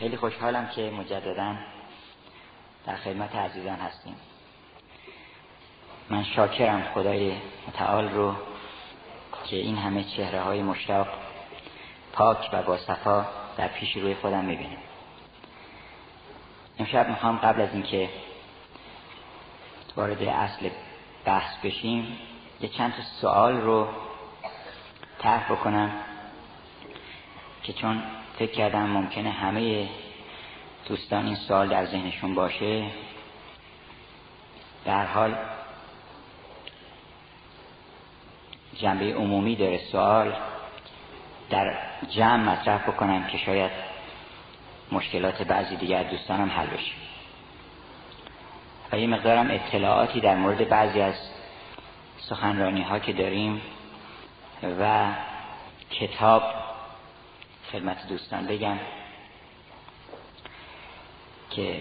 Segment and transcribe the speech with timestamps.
[0.00, 1.54] خیلی خوشحالم که مجددا
[2.86, 4.16] در خدمت عزیزان هستیم.
[6.10, 7.36] من شاکرم خدای
[7.68, 8.34] متعال رو
[9.44, 11.08] که این همه چهره های مشتاق
[12.12, 13.26] پاک و با صفا
[13.56, 14.76] در پیش روی خودم می‌بینم
[16.78, 18.08] امشب می‌خوام قبل از اینکه
[19.96, 20.70] وارد اصل
[21.24, 22.18] بحث بشیم
[22.60, 23.88] یه چند تا سوال رو
[25.18, 25.90] طرح بکنم
[27.62, 28.02] که چون
[28.40, 29.88] فکر کردم ممکنه همه
[30.88, 32.86] دوستان این سوال در ذهنشون باشه.
[34.84, 35.36] در حال
[38.76, 40.36] جنبه عمومی داره سوال.
[41.50, 41.76] در
[42.10, 43.70] جمع مطرح بکنم که شاید
[44.92, 46.92] مشکلات بعضی دیگر دوستانم حل بشه.
[48.92, 51.14] و یه مقدارم اطلاعاتی در مورد بعضی از
[52.16, 53.60] سخنرانی ها که داریم
[54.80, 55.12] و
[55.90, 56.59] کتاب
[57.72, 58.78] خدمت دوستان بگم
[61.50, 61.80] که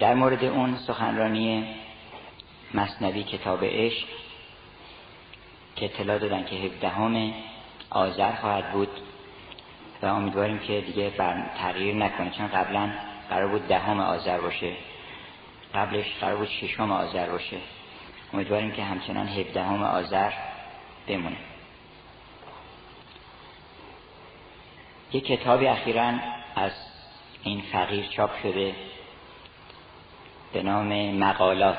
[0.00, 1.74] در مورد اون سخنرانی
[2.74, 4.06] مصنوی کتاب عشق
[5.76, 7.32] که اطلاع دادن که هفدهم
[7.90, 8.88] آذر خواهد بود
[10.02, 12.92] و امیدواریم که دیگه بر تغییر نکنه چون قبلا
[13.30, 14.72] قرار بود دهم آذر باشه.
[15.74, 17.56] قبلش قرار بود ششم آذر باشه.
[18.32, 20.32] امیدواریم که همچنان هفدهم آذر
[21.08, 21.51] بمونه.
[25.12, 26.12] یه کتابی اخیرا
[26.56, 26.72] از
[27.42, 28.74] این فقیر چاپ شده
[30.52, 31.78] به نام مقالات.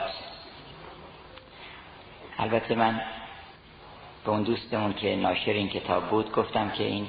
[2.40, 3.02] البته من
[4.26, 7.08] به اون دوستمون که ناشر این کتاب بود گفتم که این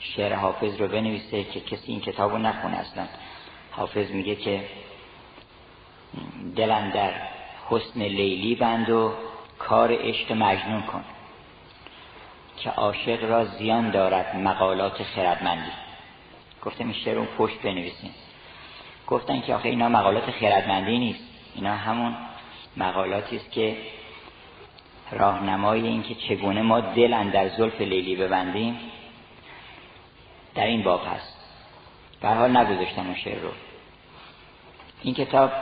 [0.00, 3.06] شعر حافظ رو بنویسه که کسی این کتاب رو نخونه اصلا.
[3.70, 4.68] حافظ میگه که
[6.56, 7.12] دلم در
[7.68, 9.12] حسن لیلی بند و
[9.58, 11.04] کار عشق مجنون کن.
[12.56, 15.70] که عاشق را زیان دارد مقالات خردمندی.
[16.62, 18.10] گفتم این شعر اون پشت بنویسین.
[19.06, 21.24] گفتن که آخه اینا مقالات خردمندی نیست.
[21.54, 22.16] اینا همون
[22.76, 23.76] مقالاتی است که
[25.10, 28.78] راهنمای این که چگونه ما دل اندر زلف لیلی ببندیم
[30.54, 31.36] در این باب هست.
[32.20, 33.50] به حال نگذاشتن اون شعر رو.
[35.02, 35.52] این کتاب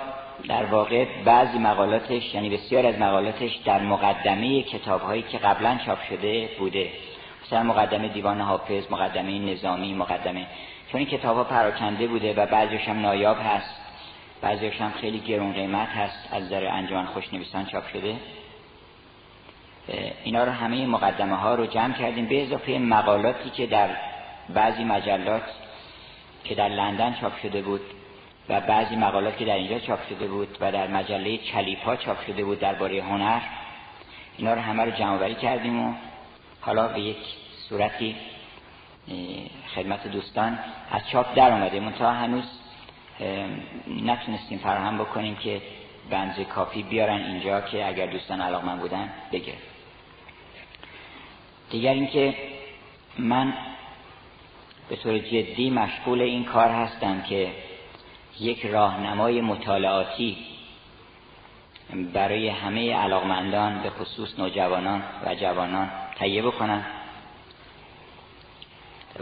[0.49, 5.99] در واقع بعضی مقالاتش یعنی بسیار از مقالاتش در مقدمه کتاب هایی که قبلا چاپ
[6.09, 6.89] شده بوده.
[7.47, 10.47] مثلا مقدمه دیوان حافظ مقدمه نظامی مقدمه
[10.93, 13.81] چون این کتاب ها پراکنده بوده و بعضیش هم نایاب هست.
[14.43, 18.17] بعضیش هم خیلی گرون قیمت هست از در انجمن خوشنویسان چاپ شده.
[20.25, 22.27] اینا رو همه مقدمه ها رو جمع کردیم.
[22.27, 23.89] به اضافه مقالاتی که در
[24.49, 25.43] بعضی مجلات
[26.45, 27.81] که در لندن چاپ شده بود.
[28.49, 32.45] و بعضی مقالات که در اینجا چاپ شده بود و در مجله چلیپا چاپ شده
[32.45, 33.41] بود درباره هنر
[34.37, 35.95] اینا رو همه رو جمع کردیم و
[36.61, 37.17] حالا به یک
[37.69, 38.17] صورتی
[39.75, 40.59] خدمت دوستان
[40.91, 41.91] از چاپ در اومده.
[41.99, 42.45] تا هنوز
[44.05, 45.63] نتونستیم فراهم بکنیم که
[46.11, 49.55] بنز کافی بیارن اینجا که اگر دوستان علاقمند بودن بگیر
[51.71, 52.35] دیگر اینکه
[53.19, 53.55] من
[54.89, 57.53] به طور جدی مشغول این کار هستم که
[58.41, 60.37] یک راهنمای مطالعاتی
[62.13, 66.85] برای همه علاقمندان به خصوص نوجوانان و جوانان تهیه بکنم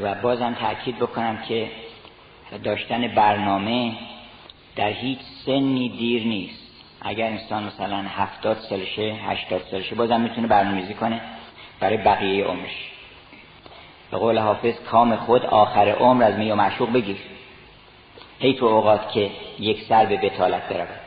[0.03, 1.71] و بازم تاکید بکنم که
[2.65, 3.93] داشتن برنامه
[4.77, 6.63] در هیچ سنی دیر نیست.
[7.01, 11.21] اگر انسان مثلا هفتاد سالشه هشتاد سالشه بازم می‌تونه برنامه‌ریزی کنه
[11.81, 12.91] برای بقیه عمرش.
[14.11, 17.17] به قول حافظ کام خود آخر عمر از می و معشوق بگیر.
[18.43, 19.31] هی تو اوقات که
[19.61, 21.01] یک سر به بتالت برود.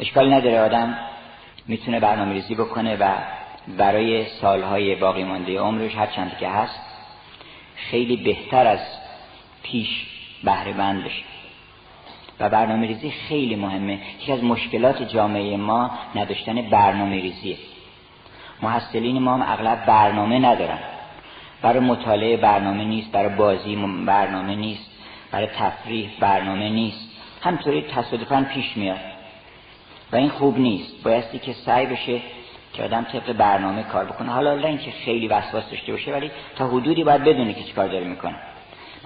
[0.00, 0.96] اشکال نداره آدم
[1.66, 3.12] می‌تونه برنامه ریزی بکنه و
[3.78, 6.80] برای سالهای باقی مانده عمرش هر چند که هست
[7.76, 8.80] خیلی بهتر از
[9.62, 10.06] پیش
[10.44, 11.24] بهره بند بشه.
[12.40, 13.98] و برنامه ریزی خیلی مهمه.
[14.20, 17.56] یکی از مشکلات جامعه ما نداشتن برنامه ریزیه
[18.62, 20.78] محصلین ما هم اغلب برنامه ندارن.
[21.62, 24.93] برای مطالعه برنامه نیست برای بازی برنامه نیست.
[25.34, 27.08] برای تفریح برنامه نیست.
[27.42, 29.00] همطوری تصادفا پیش میاد.
[30.12, 31.02] و این خوب نیست.
[31.04, 32.20] بایستی که سعی بشه
[32.72, 34.32] که آدم طبق برنامه کار بکنه.
[34.32, 38.04] حالا نه اینکه خیلی وسواس داشته باشه ولی تا حدودی باید بدونه که چیکار داره
[38.04, 38.34] می‌کنه.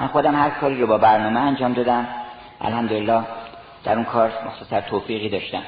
[0.00, 2.08] من خودم هر کاری رو با برنامه انجام دادم.
[2.60, 3.22] الحمدلله
[3.84, 5.62] در اون کار مختصر توفیقی داشتم.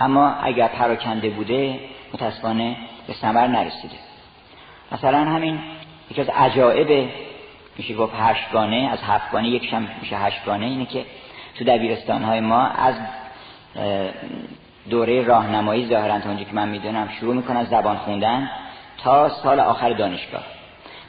[0.00, 1.80] اما اگر پراکنده بوده
[2.14, 3.96] متاسفانه به ثمر نرسیده.
[4.92, 5.58] مثلا همین
[6.10, 7.08] یکی از عجائب
[7.78, 10.66] میشه گفت هشتگانه از هفتگانه یکشم میشه هشتگانه.
[10.66, 11.04] اینه که
[11.58, 12.94] تو دبیرستان های ما از
[14.90, 18.50] دوره راهنمایی ظاهرا تا اونجا که من می‌دونم شروع می‌کنن زبان خوندن
[18.98, 20.42] تا سال آخر دانشگاه.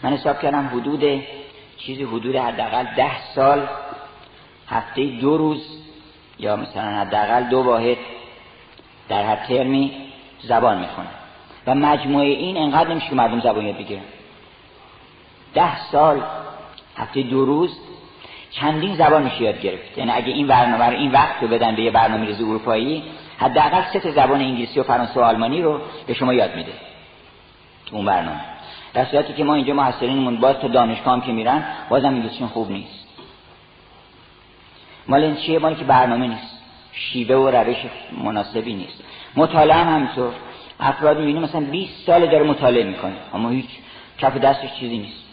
[0.04, 1.24] من حساب کردم حدود
[1.78, 3.68] چیزی حدود حداقل ده سال
[4.70, 5.78] هفته دو روز
[6.40, 7.98] یا مثلا حداقل دو واحد
[9.10, 9.92] در هر ترمی
[10.42, 11.08] زبان می‌خونه
[11.68, 14.02] و مجموعه این انقدر نمیشه که مردم زبان یاد بگیرن.
[15.54, 16.22] ده سال
[16.98, 17.80] هفته دو روز
[18.52, 19.98] چندین زبان میشه یاد گرفت.
[19.98, 23.04] یعنی اگه این برنامه رو این وقت رو بدن به یه برنامه ریزی اروپایی
[23.38, 26.72] حداقل سه زبان انگلیسی و فرانسه و آلمانی رو به شما یاد میده.
[27.86, 28.42] تو اون برنامه.
[28.94, 32.72] در صورتی که ما اینجا محصلینمون باز تا دانشگاه هم که میرن بازم انگلیسیشون خوب
[32.72, 33.08] نیست.
[35.08, 36.62] مال این چیه؟ مال که برنامه نیست.
[36.94, 37.78] شیوه و روش
[38.24, 39.04] مناسبی نیست.
[39.36, 40.34] مطالعه هم همینطور.
[40.80, 43.16] افراد می‌بینیم مثلا 20 سال داره مطالعه می‌کنه.
[43.34, 43.70] اما هیچ
[44.18, 45.31] کف دستش چیزی نیست.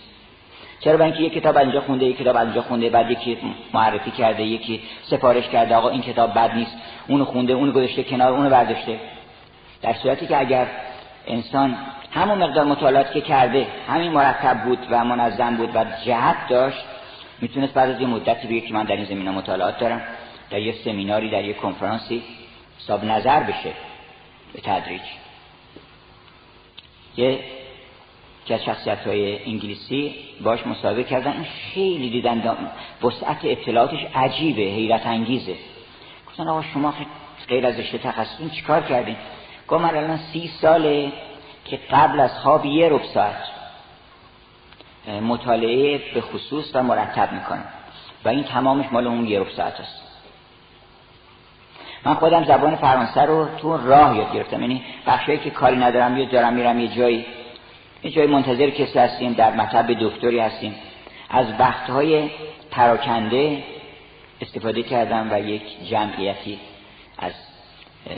[0.80, 3.38] چرا برای اینکه یک کتاب اینجا خونده یک کتاب اینجا خونده بعد یکی
[3.72, 6.76] معرفی کرده یکی سفارش کرده آقا این کتاب بد نیست
[7.08, 9.00] اونو خونده اونو گذاشته کنار اونو برداشته.
[9.82, 10.66] در صورتی که اگر
[11.26, 11.76] انسان
[12.12, 16.84] همون مقدار مطالعات که کرده همین مرتب بود و منظم بود و جهت داشت
[17.40, 20.02] می‌تونست بعد از یه مدتی بگه که من در این زمینه مطالعات دارم
[20.50, 22.22] در یه سمیناری در یه کنفرانسی
[22.78, 23.70] حساب نظر بشه
[24.52, 25.02] به تدریج.
[27.16, 27.38] یه
[28.46, 32.56] که از شخصیت های انگلیسی باش مصاحبه کردن این خیلی دیدن
[33.02, 35.54] وسعت اطلاعاتش عجیبه حیرت انگیزه.
[36.28, 36.94] گفتن آقا شما
[37.48, 39.16] غیر از رشته تخصصی چیکار کردین؟
[39.68, 41.12] گفت من الان سی ساله
[41.64, 43.44] که قبل از خواب یه رب ساعت
[45.22, 47.64] مطالعه به خصوص و مرتب می‌کنم.
[48.24, 50.02] و این تمامش مال اون یه رب ساعت است.
[52.04, 54.60] من خودم زبان فرانسه رو تو راه یاد گرفتم.
[54.60, 57.26] یعنی بخشایی که کاری ندارم یا دارم میرم یه جایی.
[58.02, 60.74] یه جای منتظر کسی هستیم در مطب دکتری هستیم.
[61.30, 62.30] از وقتهای
[62.70, 63.62] پراکنده
[64.40, 66.58] استفاده کردم و یک جمعیتی
[67.18, 67.32] از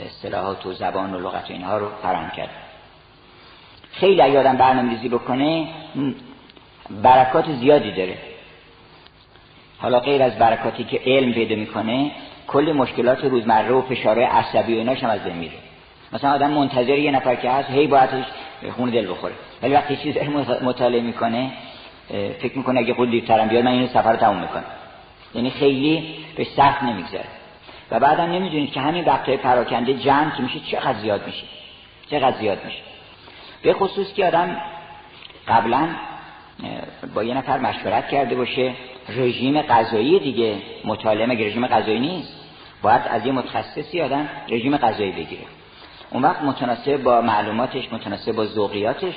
[0.05, 2.51] اصطلاحات و زبان و لغت و اینها رو فراهم کردم.
[3.91, 5.67] خیلی یادم برنامه بکنه
[6.89, 8.17] برکات زیادی داره.
[9.77, 12.11] حالا غیر از برکاتی که علم پیدا می‌کنه
[12.47, 15.57] کل مشکلات روزمره و فشارهای عصبی و ایناش هم از بین میره.
[16.13, 18.09] مثلا آدم منتظر یه نفر که هست هی باید
[18.69, 19.33] خون دل بخوره.
[19.61, 20.17] ولی وقتی چیز
[20.63, 21.51] مطالعه می‌کنه
[22.39, 24.63] فکر می‌کنه اگه خود دیرترم بیاد من اینو سفر تموم می‌کنم.
[25.35, 27.25] یعنی خیلی به سخت نمیگذره.
[27.91, 31.43] و بعدم نمی‌دونید که همین وقتهای پراکنده جمع که میشه چقدر زیاد میشه.
[32.09, 32.81] چقدر زیاد میشه.
[33.61, 34.57] به خصوص که آدم
[35.47, 35.87] قبلا
[37.13, 38.73] با یه نفر مشورت کرده باشه
[39.09, 40.55] رژیم غذایی دیگه
[40.85, 42.33] مطالعه مگه رژیم غذایی نیست؟
[42.81, 45.43] باید از یه متخصصی آدم رژیم غذایی بگیره.
[46.11, 49.13] اون وقت متناسب با معلوماتش متناسب با ذوقیاتش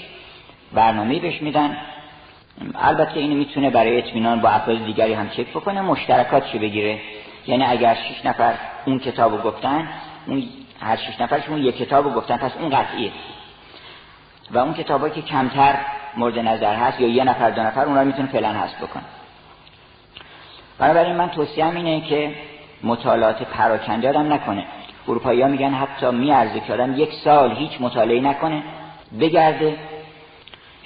[0.72, 1.76] برنامه بهش میدن.
[2.74, 7.00] البته اینو می‌تونه برای اطمینان با افراد دیگری هم چک بکنه مشترکاتش بگیره.
[7.46, 8.54] یعنی اگر شش نفر
[8.84, 9.88] اون کتابو گفتن
[10.26, 10.42] اون
[10.80, 13.12] هر شش نفرشون یک کتابو گفتن پس اون قطعیه.
[14.50, 15.76] و اون کتابایی که کمتر
[16.16, 19.00] مورد نظر هست یا یه نفر دو نفر اون رو می‌تونه فعلا هست بکن
[20.78, 22.34] بنابراین من توصیهم اینه که
[22.82, 24.64] مطالعات پراکنده آدم نکنه.
[25.08, 28.62] اروپایی ها میگن حتی میارزه که آدم یک سال هیچ مطالعه نکنه
[29.20, 29.76] بگرده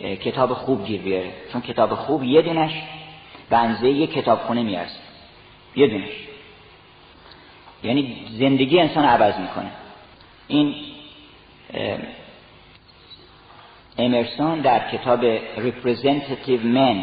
[0.01, 1.33] کتاب خوب گیر بیاره.
[1.53, 2.73] چون کتاب خوب یه دونش
[3.51, 4.99] بنزه یک کتاب خونه میارزه.
[5.77, 6.11] یه دونش.
[7.83, 9.71] یعنی زندگی انسان عوض می‌کنه.
[10.49, 10.75] این
[13.99, 16.97] امرسون در کتاب Representative Men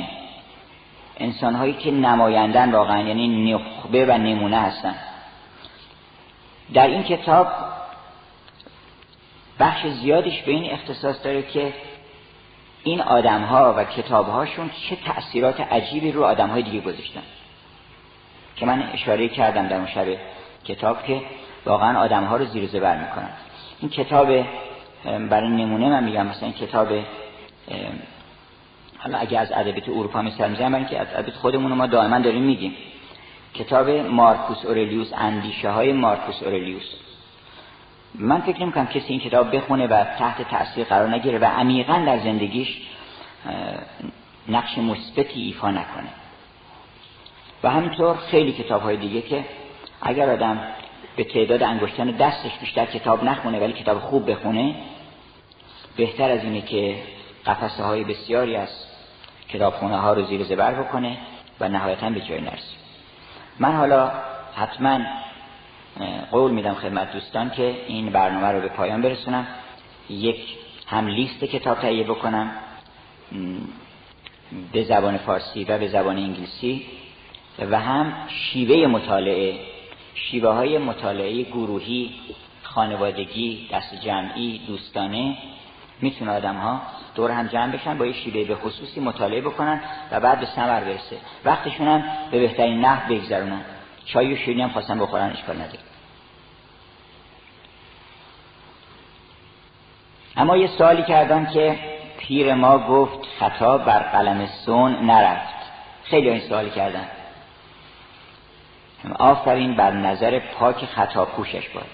[1.18, 4.96] انسان هایی که نمایندن واقعا یعنی نخبه و نمونه هستن.
[6.74, 7.48] در این کتاب
[9.60, 11.74] بخش زیادش به این اختصاص داره که
[12.84, 17.22] این آدم ها و کتاب هاشون چه تأثیرات عجیبی رو آدم های دیگه گذاشتن.
[18.56, 20.06] که من اشاره کردم در اون شب
[20.66, 21.22] کتاب که
[21.66, 23.30] واقعا آدم ها رو زیر زبر می‌کنن.
[23.82, 24.28] این کتاب
[25.30, 26.88] برای نمونه من میگم مثلا این کتاب
[28.98, 32.44] حالا اگه از ادبیات اروپا مثال می‌زنم برای که از ادبیات خودمون ما دائما داریم
[32.44, 32.76] میگیم.
[33.60, 36.96] کتاب مارکوس اورلیوس اندیشه های مارکوس اورلیوس.
[38.16, 42.04] من فکر نمی کنم کسی این کتاب بخونه و تحت تاثیر قرار نگیره و عمیقا
[42.06, 42.82] در زندگیش
[44.50, 46.10] نقش مثبتی ایفا نکنه.
[47.64, 49.46] و همینطور خیلی کتاب های دیگه که
[50.02, 50.62] اگر آدم
[51.16, 54.76] به تعداد انگشتان دستش بیشتر کتاب نخونه ولی کتاب خوب بخونه
[55.98, 56.96] بهتر از اینه که
[57.46, 58.70] قفسه های بسیاری از
[59.50, 61.18] کتابخونه ها رو زیر زبر بکنه
[61.60, 62.85] و نهایتا به جای نرسه.
[63.60, 64.12] من حالا
[64.56, 65.00] حتما
[66.32, 69.48] قول میدم خدمت دوستان که این برنامه رو به پایان برسونم.
[70.10, 70.58] یک
[70.88, 72.52] هم لیست کتاب تهیه بکنم
[74.74, 76.86] به زبان فارسی و به زبان انگلیسی
[77.60, 79.60] و هم شیوه مطالعه
[80.16, 82.12] شیوه های مطالعه گروهی
[82.64, 85.38] خانوادگی دست جمعی دوستانه
[86.02, 86.82] می‌تونه آدم ها
[87.16, 90.80] دور هم جمع بشن با یه شیوه به خصوصی مطالعه بکنن و بعد به ثمر
[90.80, 91.18] برسه.
[91.46, 93.62] وقتشون هم به بهترین نحو بگذرونن.
[94.06, 95.80] چای و شیرینی هم خواستن بخورن اشکال نداره.
[100.38, 101.80] اما یه سوالی کردم که
[102.18, 105.56] پیر ما گفت خطا بر قلم سون نرفت.
[106.04, 107.08] خیلی این سوالی کردن.
[109.20, 111.86] آفرین بر نظر پاک خطا پوشش باد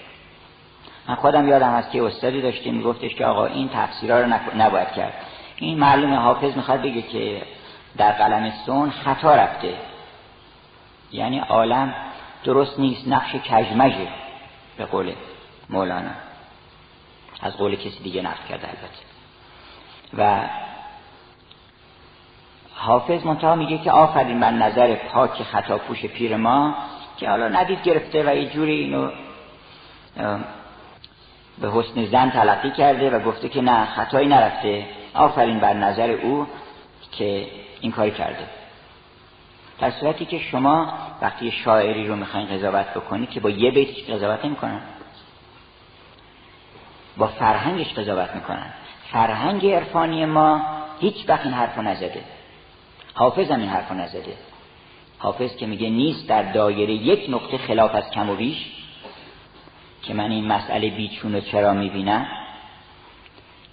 [1.08, 5.12] من خودم یادم هست که استادی داشتیم میگفتش که آقا این تفسیرها رو نباید کرد.
[5.56, 7.42] این معلومه حافظ می‌خواد بگه که
[7.96, 9.74] در قلم سون خطا رفته.
[11.12, 11.94] یعنی عالم
[12.44, 14.08] درست نیست نقش کجمجه
[14.76, 15.12] به قول
[15.70, 16.10] مولانا.
[17.42, 19.02] از قول کسی دیگه نقل کرده البته.
[20.18, 20.48] و
[22.74, 26.74] حافظ منتها میگه که آفرین بر نظر پاک خطا پوش پیر ما
[27.16, 29.10] که حالا ندید گرفته و یه جوری اینو
[31.60, 34.86] به حسن زن تلقی کرده و گفته که نه خطایی نرفته.
[35.14, 36.46] آفرین بر نظر او
[37.12, 37.46] که
[37.80, 38.46] این کاری کرده.
[39.78, 44.44] در صورتی که شما وقتی شاعری رو می‌خواین قضاوت بکنید که با یه بیتش قضاوت
[44.44, 44.80] نمی‌کنن.
[47.16, 48.72] با فرهنگش قضاوت می‌کنن.
[49.12, 50.62] فرهنگ عرفانی ما
[51.00, 52.24] هیچ وقت این حرف نزده.
[53.14, 54.36] حافظ هم این حرف نزده.
[55.18, 58.81] حافظ که میگه نیست در دایره یک نقطه خلاف از کم و بیش
[60.02, 62.26] که من این مسئله بیچون چرا می‌بینم؟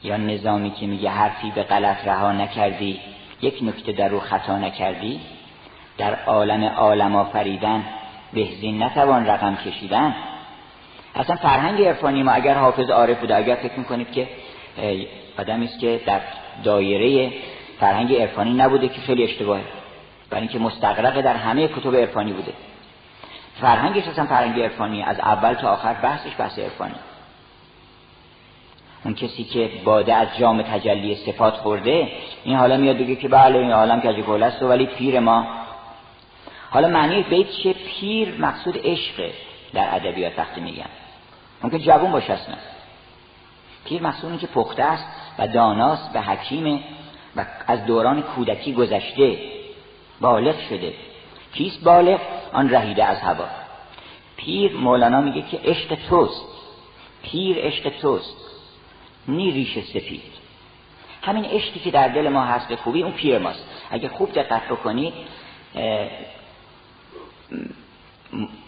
[0.03, 2.99] یا نظامی که میگه حرفی به غلط رها نکردی
[3.41, 5.19] یک نکته در رو خطا نکردی؟
[5.97, 7.83] در عالم عالم آفریدن
[8.33, 10.15] بهزین نتوان رقم کشیدن؟
[11.15, 14.27] اصلا فرهنگ عرفانی ما اگر حافظ عارف بوده اگر فکر می‌کنید که
[15.37, 16.21] آدمی است که در
[16.63, 17.31] دایره
[17.79, 19.63] فرهنگ عرفانی نبوده که خیلی اشتباهه.
[20.29, 22.53] برای اینکه مستقرق در همه کتب عرفانی بوده.
[23.61, 26.95] فرهنگش اصلا فرهنگ عرفانی از اول تا آخر بحثش بحث عرفانی.
[29.05, 32.11] اون کسی که باده از جام تجلی صفات خورده
[32.43, 35.47] این حالا میاد بگه که بله این عالم که گل است ولی پیر ما.
[36.71, 39.33] حالا معنی بیت چه پیر مقصود عشقه
[39.73, 40.85] در ادبیات وقتی میگن.
[41.63, 42.55] ممکن جوون باشه اصلا.
[43.85, 45.05] پیر مقصود که پخته است
[45.39, 46.79] و داناست و حکیمه
[47.35, 49.37] و از دوران کودکی گذشته
[50.21, 50.93] بالغ شده.
[51.53, 52.19] کیست بالغ؟
[52.53, 53.45] آن رهیده از هوا.
[54.37, 56.45] پیر مولانا میگه که عشق توست.
[57.23, 58.35] پیر عشق توست.
[59.27, 60.21] نی ریش سفید
[61.21, 63.65] همین عشقی که در دل ما هست به خوبی اون پیر ماست.
[63.91, 65.13] اگه خوب دقت بکنید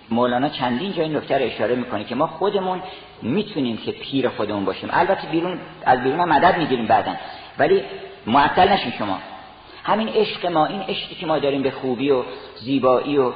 [0.10, 2.82] مولانا چندین جای نکته رو اشاره می‌کنه که ما خودمون
[3.22, 4.90] می‌تونیم که پیر خودمون باشیم.
[4.92, 7.16] البته بیرون از بیرون مدد می‌گیریم بعدا.
[7.60, 7.84] ولی
[8.26, 9.20] معطل نشین شما.
[9.84, 12.24] همین عشق ما این عشقی که ما داریم به خوبی و
[12.56, 13.34] زیبایی و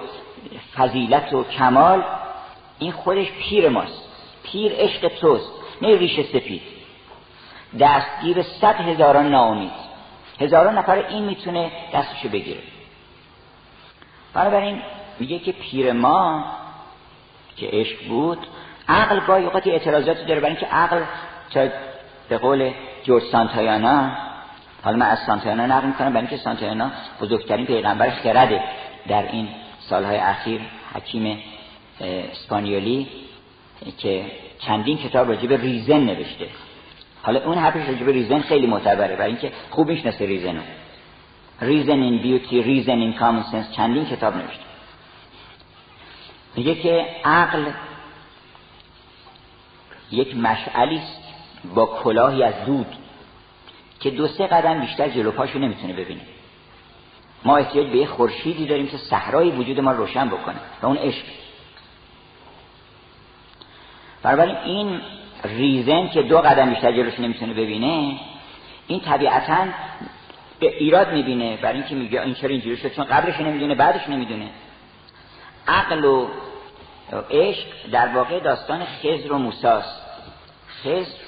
[0.75, 2.03] فضیلت و کمال
[2.79, 4.03] این خودش پیر ماست.
[4.43, 6.61] پیر عشق توست نه ریش سفید
[7.79, 9.71] دستگیر صد هزاران ناامید.
[10.39, 12.59] هزاران نفر این می‌تونه دستشو بگیره.
[14.33, 14.81] بنابراین
[15.19, 16.45] میگه که پیر ما
[17.57, 18.47] که عشق بود
[18.87, 21.03] عقل گاهی اوقات اعتراضاتی داره برای اینکه عقل
[21.53, 21.67] تا
[22.29, 22.71] به قول
[23.03, 24.11] جورج سانتایانا
[24.85, 28.63] حالا من از سانتایانا نقل می‌کنم برای اینکه سانتایانا بزرگترین پیغمبر خرده
[29.07, 29.47] در این
[29.79, 30.61] سالهای اخیر
[30.93, 31.39] حکیم
[32.01, 33.07] اسپانیولی
[33.97, 34.25] که
[34.59, 36.47] چندین کتاب راجع به reason نوشته.
[37.21, 40.61] حالا اون حرفش راجع به reason خیلی معتبره برای اینکه خوب می‌شناسه reason
[41.61, 44.63] و reason in beauty reason in common sense چندین کتاب نوشته.
[46.55, 47.65] میگه که عقل
[50.11, 51.23] یک مشعلی است
[51.75, 52.87] با کلاهی از دود.
[54.05, 56.21] که دو سه قدم بیشتر جلو پاشو نمی‌تونه ببینه.
[57.45, 61.25] ما احتیاج به یه خورشیدی داریم که صحرای وجود ما روشن بکنه و اون عشق.
[64.23, 65.01] بنابراین این
[65.43, 68.19] ریزن که دو قدم بیشتر جلوش نمی‌تونه ببینه
[68.87, 69.67] این طبیعتا
[70.59, 71.57] به ایراد می‌بینه.
[71.57, 74.49] برای اینکه میگه این چرا اینجوری شد؟ چون قبلش نمی‌دونه بعدش نمی‌دونه.
[75.67, 76.27] عقل و
[77.31, 80.01] عشق در واقع داستان خزر و موساست.
[80.83, 81.25] خزر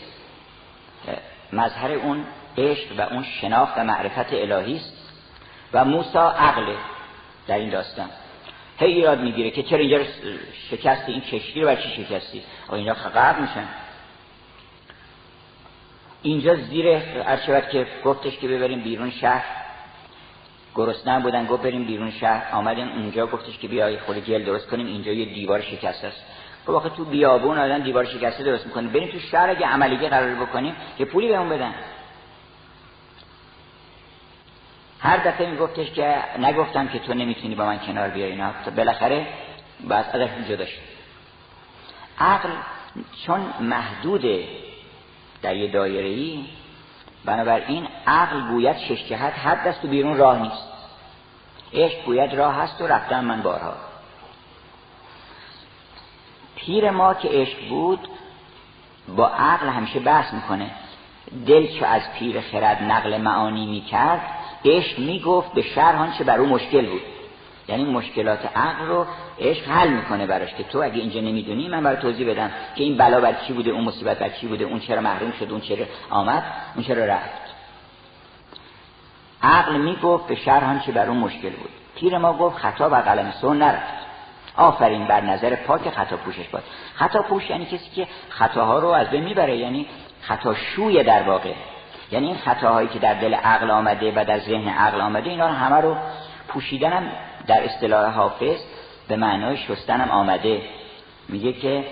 [1.54, 2.26] مظهر اون
[2.58, 5.14] عشق و اون شناخت و معرفت الهی است
[5.74, 6.76] و موسا عقل
[7.48, 8.10] در این داستان.
[8.80, 10.04] هی ایراد می‌گیره که چرا اینجا
[10.70, 13.68] شکستی این کشتی رو چی شکستی؟ و اینا غرق میشن.
[16.22, 16.86] اینجا زیر
[17.26, 19.46] ارشبت که گفتش که ببریم بیرون شهر.
[20.76, 22.56] گرسنه بودن گفت بریم بیرون شهر.
[22.56, 24.88] آمدن اونجا گفتش که بیای خود گل درست کنیم.
[24.88, 26.24] اینجا یه دیوار شکسته است.
[26.64, 30.36] خب واقعا تو بیابون آدم دیوار شکسته درست می‌کنیم بریم تو شهر اگه عملیه قرار
[30.36, 31.74] بکنیم که پولی بهمون بدن.
[35.00, 38.52] هر دفعه میگفتش که نگفتم که تو نمی‌تونی با من کنار بیای اینا.
[38.66, 39.28] تا بالاخره
[39.90, 40.82] باز ازش جدا شد.
[42.20, 42.50] عقل
[43.26, 44.48] چون محدوده
[45.42, 46.46] در یه دایره ای
[47.26, 50.68] بنابراین عقل گوید شش جهت حد است و بیرون راه نیست.
[51.74, 53.74] عشق گوید راه هست و رفتم من بارها.
[56.56, 58.08] پیر ما که عشق بود
[59.08, 60.72] با عقل همیشه بحث می‌کنه.
[61.48, 64.22] دل چو از پیر خرد نقل معانی می‌کرد
[64.66, 67.02] عشق می‌گفت به شرح چه بر او مشکل بود.
[67.68, 69.06] یعنی مشکلات عقل رو
[69.40, 72.98] عشق حل می‌کنه براش که تو اگه اینجا نمی‌دونی من برای توضیح بدم که این
[72.98, 75.86] بلا بر چی بوده اون مصیبت بر چی بوده اون چرا محروم شد اون چرا
[76.10, 76.44] آمد
[76.76, 77.48] اون چرا رفت.
[79.44, 81.70] عقل می‌گفت به شرح چه بر اون مشکل بود.
[81.96, 84.08] پیر ما گفت خطا بر قلم سون نرفت.
[84.56, 86.64] آفرین بر نظر پاک خطا پوشش باد.
[86.96, 89.88] خطا پوش یعنی کسی که خطاها رو از بین می‌بره یعنی
[90.28, 91.54] خطا شوی در واقع.
[92.12, 95.54] یعنی این خطاهایی که در دل عقل آمده و در ذهن عقل آمده اینا رو
[95.54, 95.96] همه رو
[96.48, 97.12] پوشیدنم
[97.48, 98.58] در اصطلاح حافظ
[99.08, 100.62] به معنای شستنم آمده.
[101.30, 101.86] میگه که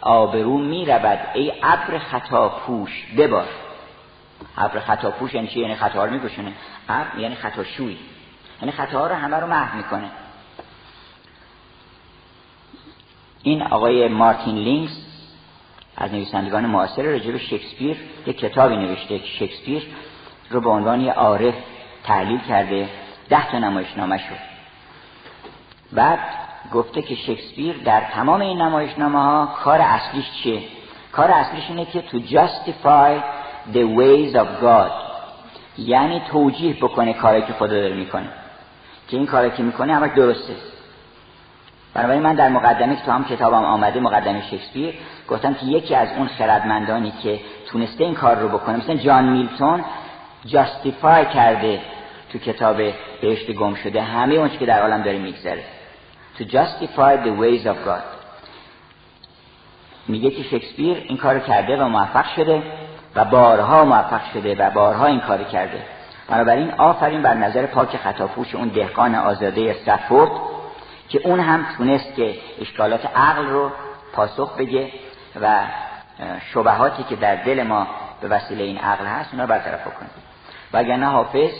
[0.00, 3.48] آبرو می‌رود ای ابر خطا پوش ببار.
[4.58, 6.52] ابر خطا پوش یعنی چی؟ یعنی خطا رو میگوشونه
[6.88, 7.98] ابر یعنی خطا شوی.
[8.62, 10.10] یعنی خطاها رو همه رو محو می‌کنه.
[13.42, 15.09] این آقای مارتین لینکس
[16.00, 19.82] از نویسندگان معاصر راجع شکسپیر یک کتابی نوشته که شکسپیر
[20.50, 21.54] رو به عنوان یه عارف
[22.04, 22.88] تحلیل کرده.
[23.28, 24.50] ده تا نمایشنامه شد.
[25.92, 26.18] بعد
[26.72, 30.62] گفته که شکسپیر در تمام این نمایشنامه ها کار اصلیش چیه؟
[31.12, 33.22] کار اصلیش اینه که to justify
[33.74, 34.90] the ways of God.
[35.78, 38.28] یعنی توجیه بکنه کاری که خدا داره می‌کنه.
[39.08, 40.54] که این کاری که می‌کنه همش درسته.
[41.94, 44.94] بنابراین من در مقدمه که تو هم کتابم آمده مقدمه شکسپیر
[45.28, 49.84] گفتم که یکی از اون خردمندانی که تونسته این کار رو بکنه مثلا جان میلتون
[50.46, 51.80] جاستیفای کرده
[52.32, 52.76] تو کتاب
[53.20, 54.02] بهشت گم شده.
[54.02, 55.64] همه اون که در عالم داره میگذره.
[56.38, 58.02] To justify the ways of God.
[60.08, 62.62] میگه که شکسپیر این کار کرده و موفق شده
[63.14, 65.82] و بارها موفق شده و بارها این کار کرده.
[66.28, 70.30] بنابراین آفرین بر نظر پاک خطاپوش اون دهقان آزاده استفورد
[71.10, 73.72] که اون هم تونست که اشکالات عقل رو
[74.12, 74.92] پاسخ بگه
[75.42, 75.66] و
[76.52, 77.86] شبهاتی که در دل ما
[78.20, 80.08] به وسیله این عقل هست اونا برطرف کنه
[80.72, 81.50] وگرنه حافظ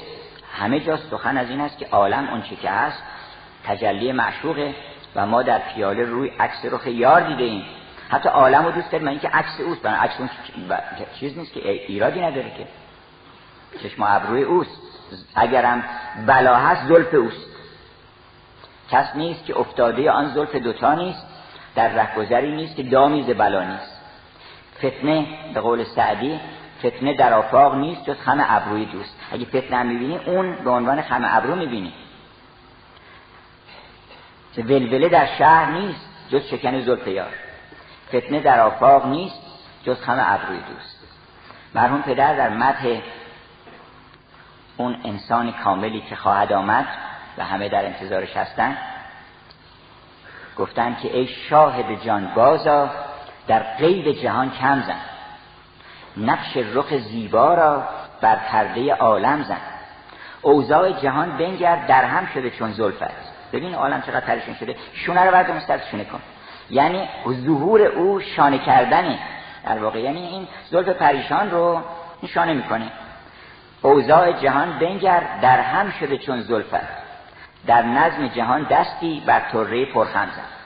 [0.58, 3.02] همه جا سخن از این است که عالم اون چی که هست
[3.64, 4.74] تجلی معشوقه
[5.16, 7.64] و ما در پیاله روی عکس رخ یار دیده ایم.
[8.08, 10.30] حتی عالم رو دوست داریم اینکه عکس اوست؟ برای عکس اون
[11.20, 12.66] چیز نیست که ایرادی نداره که.
[13.82, 14.80] چشم ابروی اوست.
[15.34, 15.84] اگرم
[16.26, 17.49] بلا هست زلف اوست.
[18.90, 21.26] کس نیست که افتاده آن زلف دوتا نیست
[21.74, 24.00] در رهگذری نیست که دامیز بلا نیست.
[24.78, 26.40] فتنه به قول سعدی
[26.78, 29.16] فتنه در آفاق نیست جز خم ابروی دوست.
[29.32, 31.92] اگه فتنه هم می‌بینی اون به عنوان خم ابرو می‌بینی.
[34.58, 37.32] ولوله در شهر نیست جز شکن زلف یار.
[38.08, 39.42] فتنه در آفاق نیست
[39.84, 41.00] جز خم ابروی دوست.
[41.74, 43.00] مرحوم پدر در متح
[44.76, 46.86] اون انسان کاملی که خواهد آمد
[47.40, 48.76] و همه در انتظارش هستن
[50.58, 52.90] گفتن که ای شاهد جان بازا
[53.46, 55.00] در قید جهان کم زن.
[56.16, 57.84] نقش رخ زیبا را
[58.20, 59.60] بر پرده عالم زن.
[60.42, 64.76] اوضاع جهان بنگر در هم شده چون زلفت ببین عالم چقدر پریشان شده.
[64.92, 66.20] شونه رو برد مسترد شونه کن.
[66.70, 69.18] یعنی ظهور او شانه کردنه.
[69.64, 71.82] در واقع یعنی این زلف پریشان رو
[72.28, 72.92] شانه می‌کنه.
[73.82, 76.99] اوضاع جهان بنگر در هم شده چون زلفت
[77.66, 80.60] در نظم جهان دستی بر طره پرخم زن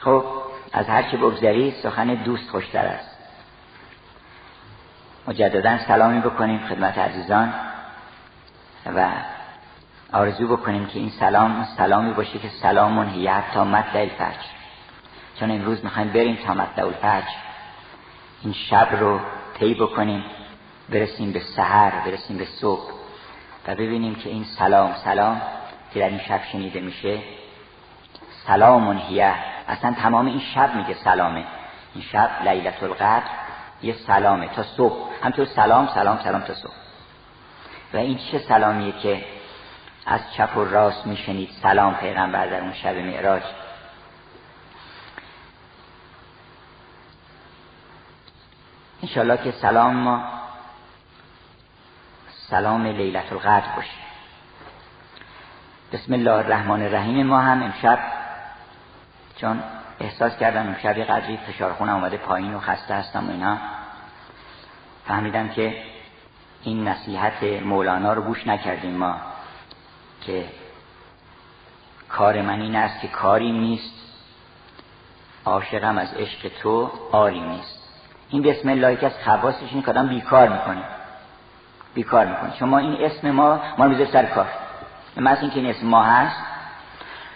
[0.00, 0.24] خب
[0.72, 3.18] از هر چه بگذری سخن دوست خوشتر است.
[5.28, 7.54] مجددا سلامی بکنیم خدمت عزیزان
[8.96, 9.08] و
[10.12, 14.48] آرزو بکنیم که این سلام سلامی باشه که سلامون هیت تا مطلع الفجر.
[15.40, 17.34] چون امروز می‌خوایم بریم تا مطلع الفجر.
[18.42, 19.20] این شب رو
[19.60, 20.24] طی بکنیم
[20.88, 22.90] برسیم به سحر برسیم به صبح
[23.66, 25.42] و ببینیم که این سلام سلام
[25.94, 27.18] که در این شب شنیده میشه
[28.46, 29.34] سلامون هیه.
[29.68, 31.44] اصلا تمام این شب میگه سلامه.
[31.94, 33.30] این شب لیلت القدر
[33.82, 34.94] یه سلامه تا صبح.
[35.22, 36.72] همطور سلام سلام سلام تا صبح.
[37.94, 39.24] و این چه سلامیه که
[40.06, 43.42] از چپ و راست میشنید سلام پیغمبر در اون شب معراج؟
[49.02, 50.24] انشالله که سلام ما
[52.50, 54.00] سلام لیلت القدر باشه.
[55.92, 57.98] بسم الله الرحمن الرحیم ما هم امشب
[59.36, 59.62] چون
[60.00, 63.58] احساس کردم امشب یه قدری فشار خونه آمده پایین و خسته هستم و اینا.
[65.06, 65.82] فهمیدم که
[66.62, 69.16] این نصیحت مولانا رو گوش نکردیم ما
[70.20, 70.48] که
[72.08, 73.94] کار من این است که کاری نیست.
[75.44, 77.79] عاشقم از عشق تو آری نیست.
[78.30, 80.82] این بسم الله که از خواستش این کدام بیکار می‌کنه.
[81.94, 82.56] بیکار می‌کنه.
[82.58, 84.46] شما این اسم ما ما رو سر کار.
[85.16, 86.36] مثل اینکه این اسم ما هست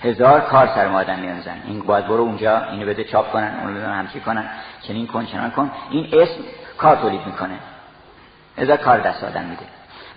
[0.03, 3.75] هزار کار سر ما آدم میانزن این باید برو اونجا اینو بده چاپ کنن اونو
[3.75, 4.45] بده همچی کنن
[4.83, 5.71] چنین کن چنان کن.
[5.91, 6.41] این اسم
[6.79, 7.55] کار تولید می‌کنه.
[8.59, 9.63] هزار کار دست آدم میده.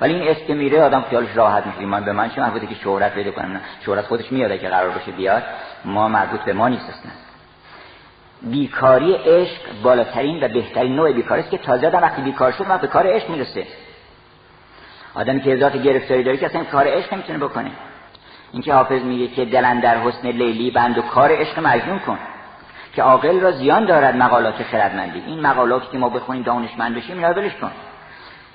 [0.02, 1.80] ولی این اسم که میره آدم خیالش راحت میشه.
[1.80, 5.12] من به من چه مربوطه که شهرت بده کنم؟ شهرت خودش میاده که قرار باشه
[5.12, 5.44] بیاد.
[5.86, 7.12] ما مربوط به ما نیست اصلا.
[8.41, 12.78] بیکاری عشق بالاترین و بهترین نوع بیکاری است که تازه آدم وقتی بیکار شد ما
[12.78, 13.67] به کار عشق می‌رسه.
[15.15, 17.71] آدمی که ذات گرفتاری داره که اصلا کار عشق نمی‌تونه بکنه.
[18.54, 22.19] اینکه حافظ میگه که دلن در حسن لیلی بند و کار عشق مجنون کن.
[22.93, 25.23] که عاقل را زیان دارد مقالات خردمندی.
[25.28, 27.71] این مقالاتی که ما بخونیم دانشمند بشیم اینا ولش کن.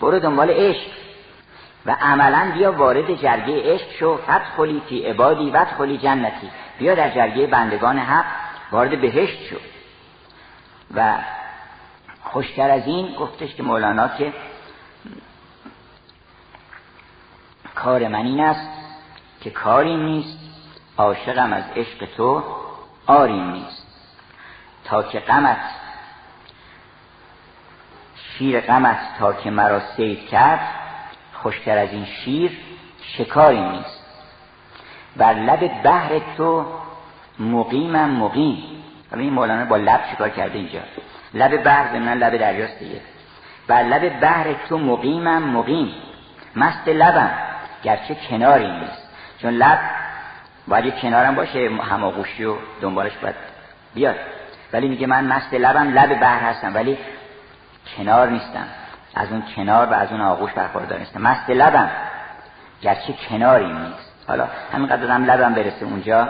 [0.01, 0.89] برو دنبال عشق.
[1.87, 4.17] و عملا بیا وارد جرگه عشق شو.
[4.17, 6.51] فتخلی فی عبادی و جنتی.
[6.79, 8.25] بیا در جرگه بندگان حق.
[8.73, 9.57] وارد بهشت شو.
[10.95, 11.19] و
[12.23, 14.33] خوشتر از این گفتش که مولانا که
[17.75, 18.69] کار من این است
[19.41, 20.39] که کاری نیست
[20.99, 22.43] عاشقم از عشق تو
[23.07, 23.87] آری نیست.
[24.85, 25.61] تا که غمت
[28.15, 30.61] شیر غمت تا که مرا سید کرد
[31.33, 32.59] خوشتر از این شیر
[33.03, 34.05] شکاری نیست.
[35.17, 36.67] بر لب بحر تو
[37.39, 38.72] مقیمم مقیم.
[39.21, 40.81] این مولانا با لب شکار کرده اینجا؟
[41.35, 43.01] لب بحر من لب دریاست دیگه.
[43.69, 45.95] بر لب بحر تو مقیمم مقیم.
[46.57, 47.31] مست لبم.
[47.83, 49.09] گرچه کناری نیست.
[49.43, 49.79] چون لب
[50.69, 53.35] باید کنارم باشه هماغوشی و دنبالش باید
[53.95, 54.17] بیاد.
[54.73, 56.99] ولی میگه من مست لبم لب بحر هستم ولی
[57.97, 58.67] کنار نیستم.
[59.15, 61.23] از اون کنار و از اون آغوش برخوردار نیستم.
[61.23, 61.91] مست لبم.
[62.83, 64.13] گرچه کناری نیست.
[64.29, 66.29] حالا همینقدر هم لبم برسه اونجا.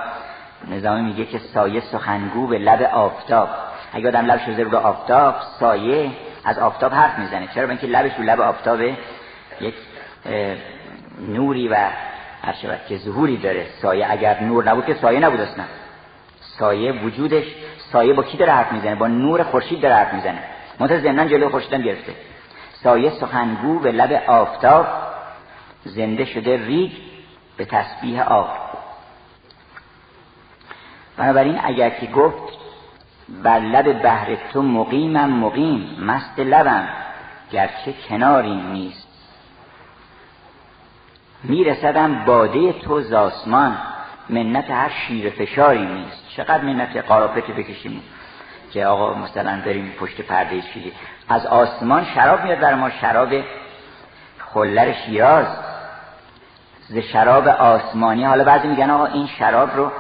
[0.71, 3.49] نظامی میگه که سایه سخنگو به لب آفتاب.
[3.93, 6.11] اگه آدم لبش رو رو آفتاب سایه
[6.45, 7.49] از آفتاب حرف می‌زنه.
[7.55, 8.97] چرا؟ اینکه لبش رو لب آفتابه
[9.61, 9.75] یک
[11.29, 11.75] نوری و
[12.43, 13.67] هر شود که ظهوری داره.
[13.83, 15.65] سایه اگر نور نبود که سایه نبود اصلا.
[16.41, 17.45] سایه وجودش
[17.93, 20.43] سایه با کی داره حرف می‌زنه؟ با نور خورشید داره حرف می‌زنه.
[20.79, 22.13] منتها زندان جلوی خورشیدم گرفته.
[22.73, 24.87] سایه سخنگو به لب آفتاب
[25.85, 26.93] زنده شده ریگ
[27.57, 28.49] به تسبیح آب.
[31.17, 32.53] بنابراین اگر که گفت
[33.43, 36.89] بر لب بحر تو مقیمم مقیم مست لبم
[37.51, 39.09] گرچه کناری نیست.
[41.45, 43.77] میرسدم باده تو زاسمان
[44.29, 46.29] منت هر شیر فشاری نیست.
[46.37, 48.03] چقدر منت قاراپه بکشیم؟
[48.73, 50.93] که آقا مثلا بریم پشت پرده شیری
[51.29, 53.29] از آسمان شراب میاد برای ما شراب
[54.39, 55.47] خلر شیراز.
[56.89, 59.93] ز شراب آسمانی حالا بعضی میگن آقا این شراب رو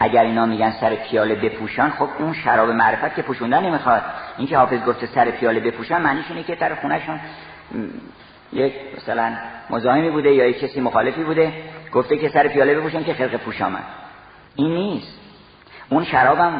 [0.00, 4.02] اگر اینا میگن سر پیاله بپوشان خب اون شراب معرفت که پوشوندن نمی‌خواد.
[4.38, 7.20] این که حافظ گفته سر پیاله بپوشن معنیش اینه که در خونهشون
[8.52, 9.36] یک مثلا
[9.70, 11.52] مزاحمی بوده یا یک کسی مخالفی بوده
[11.92, 13.62] گفته که سر پیاله بپوشن که خرق پوش
[14.56, 15.18] این نیست.
[15.88, 16.52] اون شرابم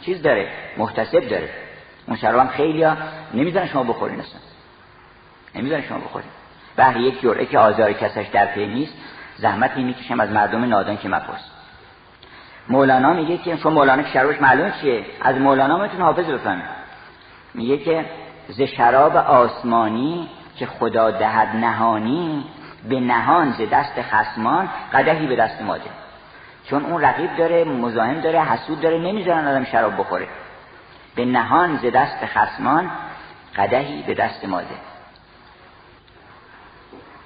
[0.00, 1.48] چیز داره محتسب داره.
[2.06, 2.96] اون شرابم خیلی ها
[3.34, 4.40] نمی‌ذارن شما بخورین اصلا.
[5.54, 6.28] نمی‌ذارن شما بخورین.
[6.76, 8.94] بهر یک جرعه که آزار کسش در پی نیست
[9.36, 11.50] زحمتی می‌کشم از مردم نادان که مپرس
[12.68, 16.62] مولانا میگه که چون مولانا که شرابش معلوم چیه؟ از مولانا می‌تونه حافظ بکنه
[17.54, 18.04] میگه که
[18.48, 22.44] ز شراب آسمانی که خدا دهد نهانی
[22.88, 25.90] به نهان ز دست خسمان قدهی به دست ماده.
[26.70, 30.28] چون اون رقیب داره مزاحم داره حسود داره نمی‌ذارن آدم شراب بخوره.
[31.16, 32.90] به نهان ز دست خسمان
[33.56, 34.74] قدهی به دست ماده.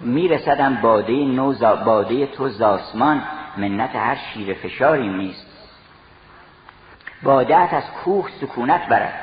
[0.00, 3.22] میرسدم باده نو باده تو زاسمان
[3.56, 5.46] منت هر شیر فشاری نیست.
[7.22, 9.14] بادت از کوه سکونت برد.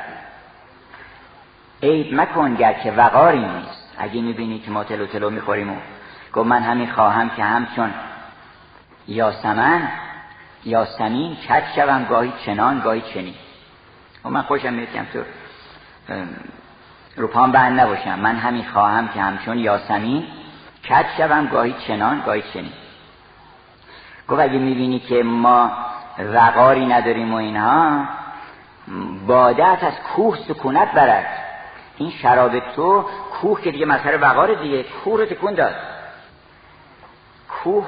[1.83, 3.95] عیب مکن گر که وقاری نیست.
[3.97, 5.75] اگه می‌بینی که ما تلو تلو می‌خوریم و
[6.33, 7.93] گفت من همین خواهم که همچون
[9.07, 9.89] یاسمن
[10.65, 13.35] یاسمین کت شوم گاهی چنان گاهی چنین.
[14.25, 15.25] و من خوشم میاد که همطور
[17.15, 18.19] رو پام بند نباشم.
[18.19, 20.27] من همین خواهم که همچون یاسمین
[20.83, 22.71] کت شوم گاهی چنان گاهی چنین.
[24.29, 25.71] گفت اگه می‌بینی که ما
[26.19, 28.05] وقاری نداریم و اینها
[29.27, 31.43] بادت از کوه سکونت برد.
[31.97, 33.05] این شراب تو
[33.41, 35.75] کوه که دیگه مظهر وقار دیگه کوه رو تکون داد.
[37.49, 37.87] کوه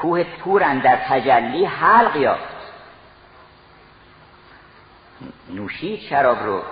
[0.00, 2.58] کوه تورن در تجلی حلق یافت.
[5.50, 6.62] نوشید شراب رو.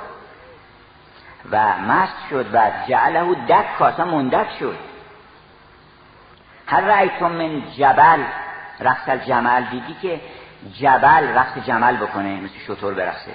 [1.50, 4.76] و مست شد و جعله دک کاسا مندک شد.
[6.66, 8.24] هر رأیتون من جبل
[8.80, 10.20] رقص الجمل دیدی که
[10.72, 13.32] جبل رقص جمل بکنه مثل شطور برقصه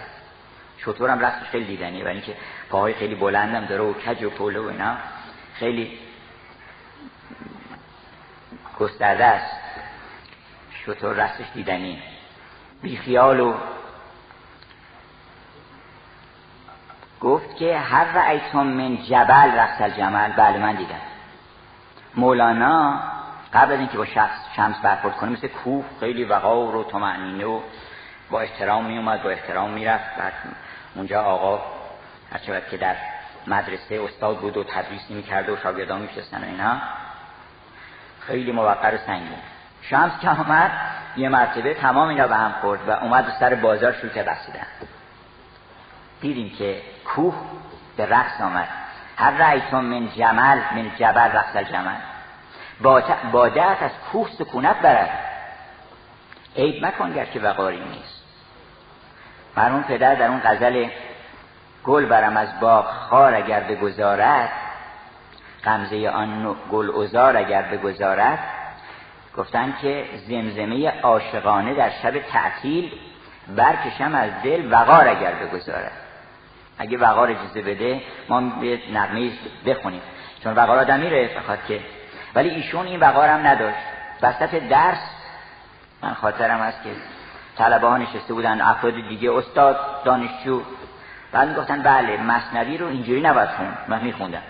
[0.86, 2.36] شطور هم رقصش خیلی دیدنیه برای اینکه
[2.70, 4.98] پاهای خیلی بلندم داره و کج و پوله و اینا.
[5.54, 6.00] خیلی
[8.80, 9.56] گسترده است.
[10.86, 12.02] شطور رقصش دیدنی
[12.82, 13.54] بیخیال و
[17.22, 21.02] گفت که هر رأیتم من جبل رقص الجمل بله من دیدم.
[22.16, 23.00] مولانا
[23.54, 27.60] قبل از اینکه با شخص شمس برخورد کنه مثل کوه خیلی وقار و تمعنینه و
[28.30, 30.16] با احترام می اومد با احترام می‌رفت.
[30.16, 30.34] بعد
[30.96, 31.62] اونجا آقا
[32.32, 32.96] هرچه که در
[33.48, 36.82] مدرسه استاد بود و تدریس می‌کرد و شاگردان میشستن و اینا
[38.20, 39.38] خیلی موقر و سنگین
[39.82, 40.72] شمس که آمد
[41.18, 44.68] یه مرتبه تمام اینا به هم خورد و اومد سر بازار شروع کرد بسیدن.
[46.22, 47.36] دیدیم که کوه
[47.98, 48.68] به رقص آمد.
[49.18, 51.56] هر رأیتون من جمل من جبل رقص
[52.86, 55.10] الجمل بادت از کوه سکونت برد.
[56.58, 58.24] عیب مکن که وقاری نیست.
[59.58, 60.88] مرمون پدر در اون غزل
[61.84, 64.50] گل برم از باغ خار اگر بگذارد
[65.64, 68.40] غمزه آن گل ازار اگر بگذارد
[69.38, 72.92] گفتن که زمزمه عاشقانه در شب تعطیل
[73.56, 75.92] برکشم از دل وقار اگر بگذارد.
[76.78, 79.32] اگه وقار اجازه بده ما به نغمه
[79.66, 80.02] بخونیم.
[80.44, 81.80] چون وقار آدمی رو بخواد که
[82.36, 83.78] ولی ایشون این وقار هم نداشت.
[84.22, 85.00] وسط درس
[86.02, 86.90] من خاطرم هست که
[87.58, 90.62] طلبه ها نشسته بودن افراد دیگه استاد دانشجو.
[91.32, 94.42] بعد می‌گفتن بله مصنوی رو اینجوری نباید خون من میخوندم.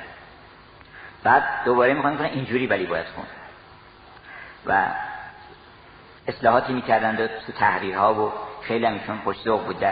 [1.24, 3.26] بعد دوباره می‌خوان کنن اینجوری ولی باید خون
[4.65, 4.86] و
[6.28, 9.86] اصلاحاتی می‌کردن تو تحریرها و خیلی همیشون خوش ذوق بود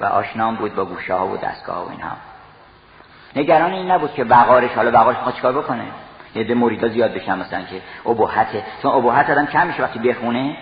[0.00, 2.16] و آشنام بود با گوشه ها و دستگاه ها و اینها.
[3.36, 5.84] نگران این نبود که بقارش حالا بقارش می‌خواد چیکار بکنه؟
[6.34, 8.62] یه ده مریدا زیاد بشن مثلا که ابهته.
[8.82, 10.56] چون ابهت آدم کم میشه وقتی بخونه.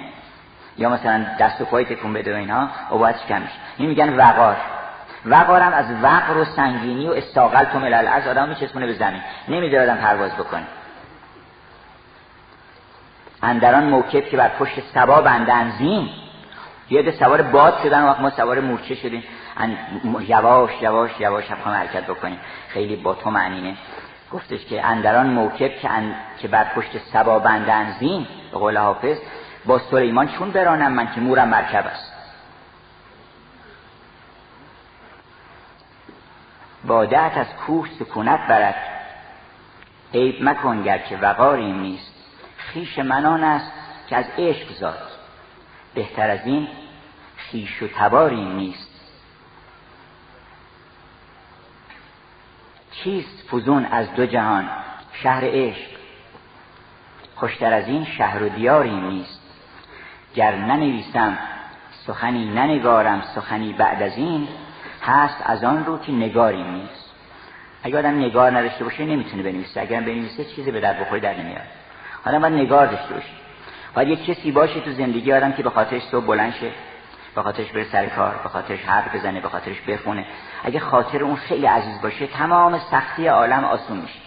[0.79, 3.55] یا مثلا دست و پای تکون بده و اینها ابهتش کم میشه.
[3.77, 4.57] این میگن وقار.
[5.27, 9.21] وقارم از وقر و سنگینی و استاقل تو ملل از آدم میچسبونه به زمین.
[9.49, 10.67] نمیده آدم پرواز بکنه.
[13.43, 16.09] اندران موکب که بر پشت سبا بندن زین
[16.91, 19.25] یه ده سوار باد شدن وقت ما سوار مورچه شدیم.
[20.21, 22.39] یواش یواش یواش هم حرکت بکنیم.
[22.69, 23.77] خیلی با تو معنینه
[24.33, 25.91] گفتش که اندران موکب که,
[26.39, 29.19] که بر پشت سبا بندن زین به قول حافظ
[29.67, 32.13] با سلیمان چون برانم من که مورم مرکب است.
[36.85, 38.75] بادت از کوه سکونت برد.
[40.15, 42.15] عیب مکن گرچه وقاری نیست.
[42.57, 43.73] خیش منان است
[44.09, 45.09] که از عشق زاد.
[45.95, 46.69] بهتر از این
[47.37, 48.88] خیش و تباری نیست.
[53.05, 54.69] چیست فزون از دو جهان؟
[55.13, 55.89] شهر عشق.
[57.35, 59.43] خوشتر از این شهر و دیاری نیست.
[60.35, 61.39] گر ننویسم
[62.07, 63.23] سخنی ننگارم.
[63.35, 64.49] سخنی بعد از این
[65.03, 67.15] هست از آن رو که نگاری نیست.
[67.83, 69.81] اگر آدم نگار نداشته باشه نمی‌تونه بنویسه.
[69.81, 71.63] اگر بنویسه چیزی به در بخوری در نمیاد.
[72.25, 73.29] حالا باید نگار داشته باشه.
[73.95, 76.71] باید یک کسی باشه تو زندگی آدم که به خاطرش صبح بلند شه.
[77.39, 80.27] به خاطرش بره سر کار به خاطرش حرف بزنه به خاطرش بخونه.
[80.65, 84.19] اگه خاطر اون خیلی عزیز باشه تمام سختی عالم آسون میشه.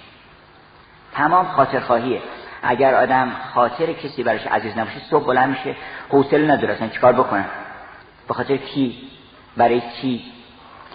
[1.13, 2.21] تمام خاطر خواهیه
[2.63, 5.75] اگر آدم خاطر کسی براش عزیز نباشه صبح بلند میشه
[6.09, 7.45] حوصله نداره اصلا چیکار بکنه.
[8.27, 9.09] به خاطر کی؟
[9.57, 10.23] برای کی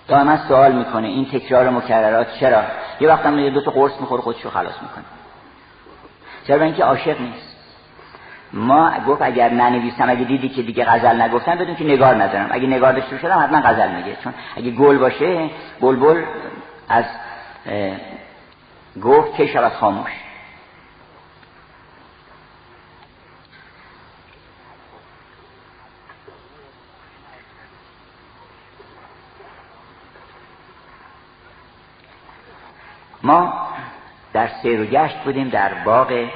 [0.08, 2.62] دائما سوال می‌کنه این تکرار مکررات چرا؟
[3.00, 5.04] یه وقت هم دو تا قرص می‌خوره خودشو خلاص می‌کنه.
[6.46, 7.55] چرا؟ اینکه عاشق نیست.
[8.52, 12.66] ما گفت اگر ننویسم اگه دیدی که دیگه غزل نگفتم بدون که نگار ندارم اگه
[12.66, 14.16] نگار داشته شدم حتما غزل میگه.
[14.24, 16.24] چون اگه گل باشه بلبل
[16.88, 17.04] از
[19.02, 20.10] گفت که شود خاموش.
[33.22, 33.52] ما
[34.32, 36.28] در سیر و گشت بودیم در باغ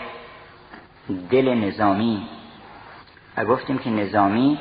[1.16, 2.29] دل نظامی.
[3.37, 4.59] و گفتیم که نظامی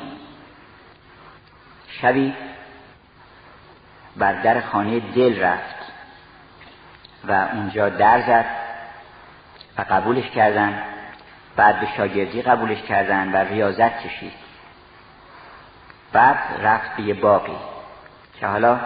[2.00, 2.34] شبی
[4.16, 5.76] بر در خانه دل رفت
[7.24, 8.46] و اونجا در زد
[9.78, 10.82] و قبولش کردن.
[11.56, 14.32] بعد به شاگردی قبولش کردن و ریاضت کشید.
[16.12, 17.56] بعد رفت به یه باقی
[18.40, 18.80] که حالا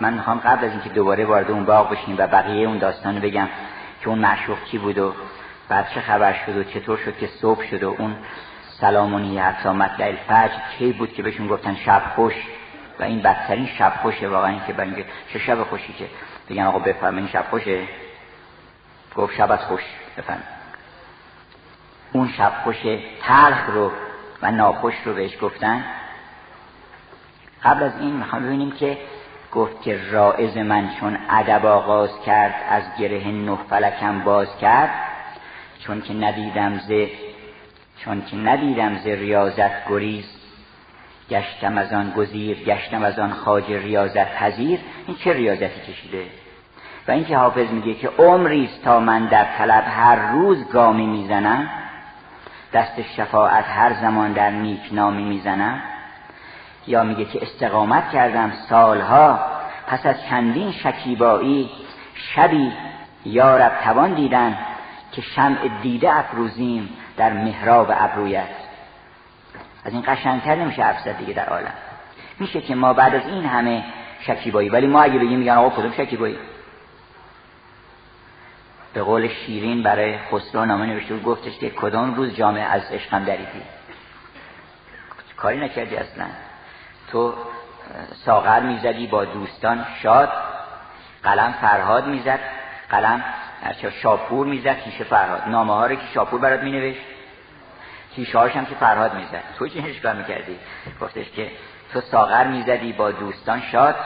[0.00, 3.48] من می‌خوام قبل از اینکه دوباره وارد اون باغ بشیم و بقیه اون داستان بگم
[4.00, 5.14] که اون معشوق کی بود و
[5.70, 8.16] بعد چه خبر شد و چطور شد که صبح شد و اون
[8.80, 12.34] سلامونی حتی مطلع الفجر کی بود که بهشون گفتن شب خوش؟
[12.98, 16.06] و این بدترین شب خوشه واقعا که برای چه شب خوشی که
[16.48, 17.84] بگن آقا بفرمایید شب خوشه؟
[19.16, 19.82] گفت شبت خوش
[20.18, 20.46] بفرمایید.
[22.12, 22.76] اون شب خوش
[23.22, 23.92] تلخ رو
[24.42, 25.84] و ناخوش رو بهش گفتن.
[27.64, 28.98] قبل از این می‌خوام ببینیم که
[29.52, 35.09] گفت که رائز من چون ادب آغاز کرد از گره نه فلکم باز کرد.
[35.86, 36.92] چون که ندیدم ز
[38.04, 40.40] چون که ندیدم ز ریاضت گریز.
[41.30, 46.24] گشتم از آن گزیر گشتم از آن خاج ریاضت پذیر این چه ریاضتی کشیده؟
[47.08, 51.70] و اینکه حافظ میگه که عمری است تا من در طلب هر روز گامی می‌زنم.
[52.72, 55.82] دست شفاعت هر زمان در نیک نامی می‌زنم.
[56.86, 59.40] یا میگه که استقامت کردم سالها.
[59.86, 61.70] پس از چندین شکیبایی
[62.14, 62.72] شبی
[63.24, 64.58] یارب توان دیدن.
[65.12, 68.48] که شمع دیده افروزیم در محراب ابرویت.
[69.84, 71.72] از این قشنگتر نمیشه حرف دیگه در عالم.
[72.38, 73.84] میشه که ما بعد از این همه
[74.20, 76.38] شکیبایی ولی ما اگه بگیم میگن آقا کدوم شکیبایی؟
[78.94, 83.24] به قول شیرین برای خسرو نامه نوشته بود گفتش که کدام روز جامعه از عشقم
[83.24, 83.62] دریدی؟
[85.36, 86.26] کاری نکردی اصلا.
[87.12, 87.34] تو
[88.24, 90.32] ساغر می‌زدی با دوستان شاد
[91.22, 92.40] قلم فرهاد می‌زد
[92.90, 93.24] قلم
[94.02, 95.42] شاپور می‌زد تیشه فرهاد.
[95.46, 97.00] نامه ها رو که شاپور برات مینوشت.
[98.16, 99.42] تیشه هم که فرهاد می‌زد.
[99.58, 100.58] تو چه کار می‌کردی؟
[101.00, 101.50] گفتش که
[101.92, 103.96] تو ساغر می‌زدی با دوستان شاد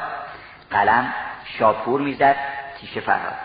[0.71, 1.15] قلم
[1.45, 2.37] شاپور می‌زد
[2.81, 3.37] تیشه فرهاد.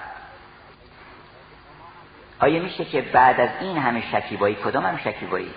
[2.40, 5.54] آیا میشه که بعد از این همه شکیبایی کدام هم شکیبایی؟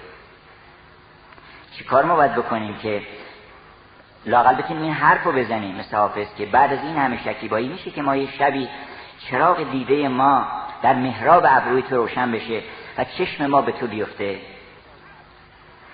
[1.76, 3.02] چی کار ما باید بکنیم که
[4.26, 7.90] لاقل بتونیم این حرف رو بزنیم مثل حافظ که بعد از این همه شکیبایی میشه
[7.90, 8.68] که ما یه شبی
[9.30, 10.46] چراغ دیده ما
[10.82, 12.62] در محراب ابروی تو روشن بشه
[12.98, 14.40] و چشم ما به تو بیفته.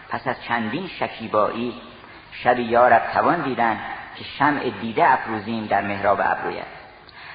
[0.08, 1.74] پس از چندین شکیبایی
[2.32, 3.78] شبی یارب توان دیدن
[4.16, 6.64] که شمع دیده افروزیم در محراب ابرویت.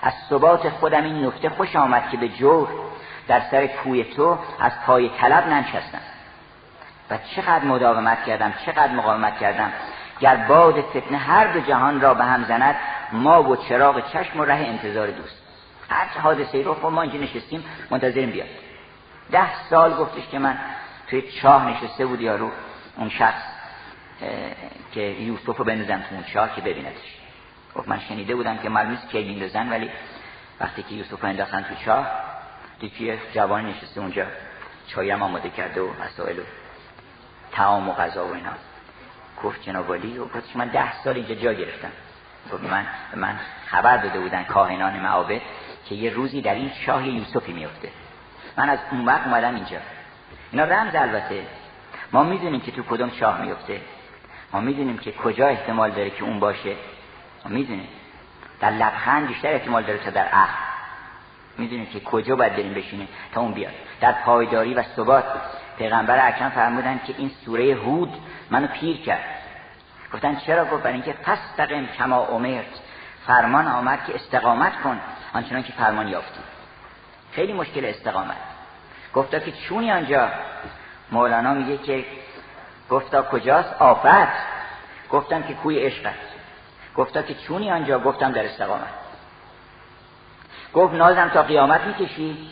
[0.02, 2.68] از ثبات خودم این نکته خوش آمد که به جور
[3.28, 6.02] در سر کوی تو از پای طلب ننشستم.
[7.10, 9.72] و چقدر مداومت کردم چقدر مقاومت کردم.
[10.20, 12.76] گر باد فتنه هر دو جهان را به هم زند
[13.12, 15.43] ما و چراغ چشم و ره انتظار دوست.
[15.94, 18.48] هر حادثه رو ما اینجا نشستیم منتظریم بیاد.
[19.32, 20.58] ده سال گفتش که من
[21.08, 22.52] توی چاه نشسته بود یارو
[22.98, 23.44] اون شخص
[24.92, 27.18] که یوسف رو بندازم تو اون چاه که ببیندش
[27.76, 29.90] گفت من شنیده بودم که معلوم نیست کی ولی
[30.60, 32.08] وقتی که یوسف رو انداختن تو چاه
[32.80, 34.26] دیگه جوان نشسته اونجا
[34.88, 36.44] چایم آماده کرده و مسائل و
[37.52, 38.52] تعام و غذا و اینا.
[39.44, 40.26] گفت جناب ولی و
[40.56, 41.92] من ده سال اینجا جا گرفتم.
[42.54, 45.42] گفت من من خبر داده بودن کاهنان معابد.
[45.86, 47.90] که یه روزی در این شاه یوسفی میفته
[48.58, 49.78] من از اون وقت اومدم اینجا.
[50.52, 51.46] اینا رمز البته.
[52.12, 53.82] ما می‌دونیم که تو کدوم شاه میفته
[54.54, 56.76] ما می‌دونیم که کجا احتمال داره که اون باشه.
[57.46, 57.88] ما می‌دونیم.
[58.60, 60.58] در لبخند بیشتر احتمال داره تا در عهد
[61.58, 63.74] می‌دونیم که کجا باید بریم بشینیم تا اون بیاد.
[64.02, 65.26] در پایداری و ثبات.
[65.78, 68.14] پیغمبر اکرم فرمودن که این سوره هود
[68.50, 69.24] منو پیر کرد.
[70.14, 72.66] گفتن چرا؟ گفت برای اینکه فستقم کما امرت.
[73.28, 75.00] فرمان آمد که استقامت کن
[75.34, 76.40] آنچنان که فرمان یافتی.
[77.32, 78.38] خیلی مشکل استقامت.
[79.14, 80.30] گفتا که چونی آنجا؟
[81.12, 82.06] مولانا میگه که
[82.90, 84.34] گفتا کجاست؟ آفت.
[85.12, 86.14] گفتم که کوی عشقت
[86.96, 88.94] گفتا که چونی آنجا؟ گفتم در استقامت.
[90.74, 92.50] گفت نازم تا قیامت می‌کشی؟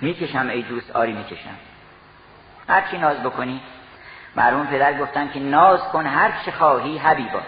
[0.00, 1.56] می‌کشم ای دوست آری می‌کشم.
[2.68, 3.60] هر چی ناز بکنی.
[4.36, 7.40] مرحوم پدر گفتن که ناز کن هر چه خواهی حبیبا.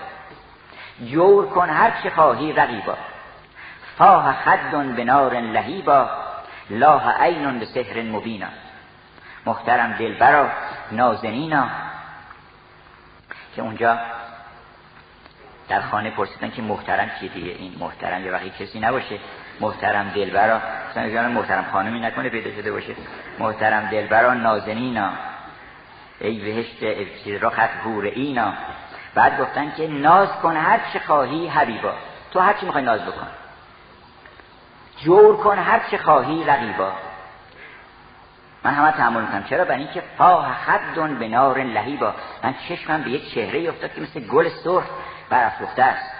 [1.11, 2.97] جور کن هر چه خواهی رقیبا.
[3.99, 6.11] فاه خد به نار لهیبا
[6.71, 8.49] لاه عین به سحر مبینا.
[9.47, 10.49] محترم دلبرا
[10.93, 11.69] نازنینا
[13.57, 13.99] که اونجا
[15.69, 19.19] در خانه پرسیدن که محترم کیه دیگه؟ این محترم یه وقتی کسی نباشه.
[19.61, 20.61] محترم دلبرا.
[20.91, 22.95] مثلا محترم خانمی نکنه پیدا شده باشه.
[23.38, 25.11] محترم دلبرا نازنینا.
[26.21, 26.83] ای بهشت
[27.43, 28.53] رخت هور اینا.
[29.14, 31.92] بعد گفتن که ناز کن هر چه خواهی حبیبا.
[32.31, 33.27] تو هر چی می‌خوای ناز بکن.
[35.05, 36.92] جور کن هر چه خواهی رقیبا.
[38.64, 39.44] من همه تحمل می‌کنم.
[39.44, 44.01] چرا؟ برای اینکه فاه خدون به نار لهیبا من چشمم به یک چهره افتاد که
[44.01, 44.85] مثل گل سرخ
[45.31, 46.13] برافروخته است.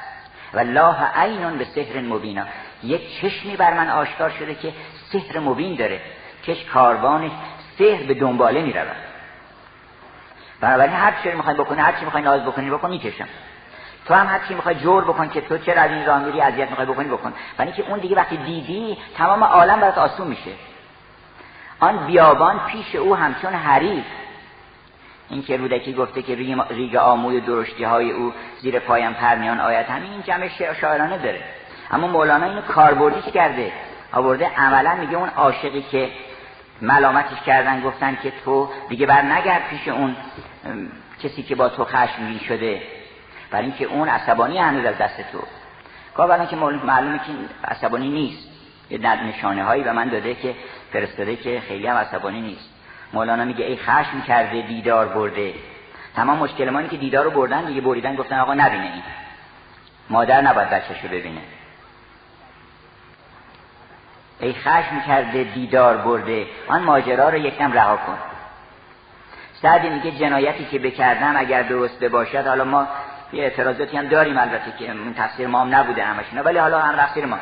[0.53, 2.45] و الله عینون به سحر مبینا
[2.83, 4.73] یک چشمی بر من آشکار شده که
[5.13, 6.01] سحر مبین داره.
[6.47, 7.33] کش کاروانش
[7.79, 9.12] سحر به دنباله می‌رود.
[10.63, 13.29] بنابراین هر چی می‌خوای بکنی هر چی می‌خوای ناز بکنی بکن می‌کشم.
[14.07, 16.87] تو هم هر چی می‌خوای جور بکن که تو چرا از این راه اذیت می‌خوای
[16.87, 17.33] بکنی بکن.
[17.57, 20.51] برای اینکه اون دیگه وقتی دیدی تمام عالم برات آسون میشه.
[21.81, 24.05] آن بیابان پیش او همچون حریف.
[25.29, 26.35] این که رودکی گفته که
[26.71, 30.49] ریگ آموی درشتی های او زیر پایم پرمیان آیت همین این جمع
[30.81, 31.41] شاعرانه داره.
[31.91, 33.73] اما مولانا اینو کاربردیش کرده.
[34.13, 36.09] آورده عملا میگه اون عاشقی که
[36.83, 40.17] ملامتش کردن گفتن که تو دیگه بر نگرد پیش اون.
[41.23, 42.83] کسی که با تو خشمگین شده.
[43.51, 45.39] برای اینکه اون عصبانی هنوز از دست تو.
[46.15, 47.33] گاه که معلومه که
[47.65, 48.49] عصبانی نیست.
[48.91, 50.55] یه نشانه هایی به من داده که
[50.93, 52.71] فرستاده که خیلی هم عصبانی نیست.
[53.13, 55.55] مولانا میگه ای خشم کرده دیدار برده.
[56.17, 59.03] تمام مشکل ما که دیدار رو بردن دیگه بریدن گفتن آقا نبینه این.
[60.11, 61.41] مادر نباید بچهشو ببینه.
[64.41, 66.47] ای خشم کرده دیدار برده.
[66.69, 68.19] آن ماجرا رو یکم رها کن.
[69.63, 72.89] سعدی میگه جنایتی که بکردم اگر درست باشد حالا ما
[73.33, 76.97] یه اعتراضاتی هم داریم البته که این تفسیر ما هم نبوده همشون ولی حالا هم
[76.97, 77.39] تفسیر ما.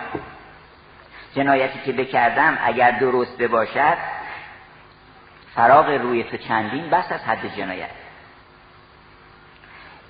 [1.35, 3.97] جنایتی که بکردم اگر درست باشد
[5.55, 7.91] فراغ روی تو چندین بس از حد جنایت.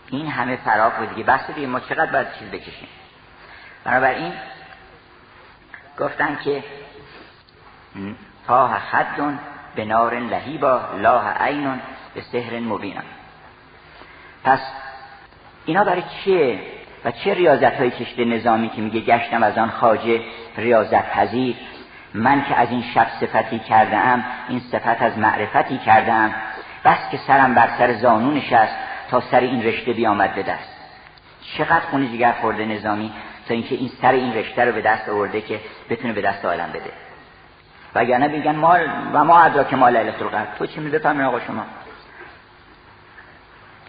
[0.08, 1.24] این همه فراغ رو دیگه.
[1.24, 2.88] بس دیگه ما چقدر باید چیز بکشیم؟
[3.84, 4.32] بنابراین
[5.98, 6.64] گفتن که
[8.46, 9.38] تاه خدون
[9.74, 11.80] به نار لهیبا لاه عینون
[12.14, 13.04] به سهر مبینم.
[14.44, 14.60] پس
[15.64, 16.60] اینا برای چیه
[17.04, 20.20] و چه ریاضت های کشته نظامی که میگه گشتم از آن خاجه
[20.56, 21.56] ریاضت پذیر
[22.14, 26.34] من که از این شب صفتی کرده ام این صفت از معرفتی کرده ام
[26.84, 28.74] بس که سرم بر سر زانو نشست
[29.10, 30.76] تا سر این رشته بیامد به دست.
[31.58, 33.12] چقدر خونه جگر خورده نظامی
[33.48, 36.70] تا اینکه این سر این رشته رو به دست آورده که بتونه به دست عالم
[36.70, 36.92] بده.
[37.94, 40.54] وگرنه بگن مال و ما ادراک مال لیلت القدر.
[40.58, 41.64] تو چی میده آقا شما.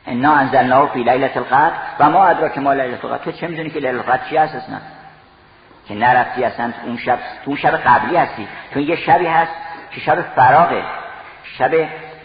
[0.08, 3.24] انا انزلناه فی لیلت القدر و ما ادراک ما لیلت القدر.
[3.24, 4.78] تو چه می‌دونی که لیلت القدر چی هست اصلا؟
[5.88, 8.48] که نرفتی اصلا اون شب تو شب قبلی هستی.
[8.74, 9.52] تو یه شبی هست
[9.92, 10.84] که شب فراغه.
[11.44, 11.72] شب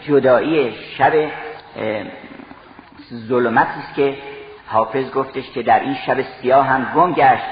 [0.07, 1.31] جدایی شب
[3.13, 4.17] ظلمتی است که
[4.67, 7.43] حافظ گفتش که در این شب سیاه هم گم گشت.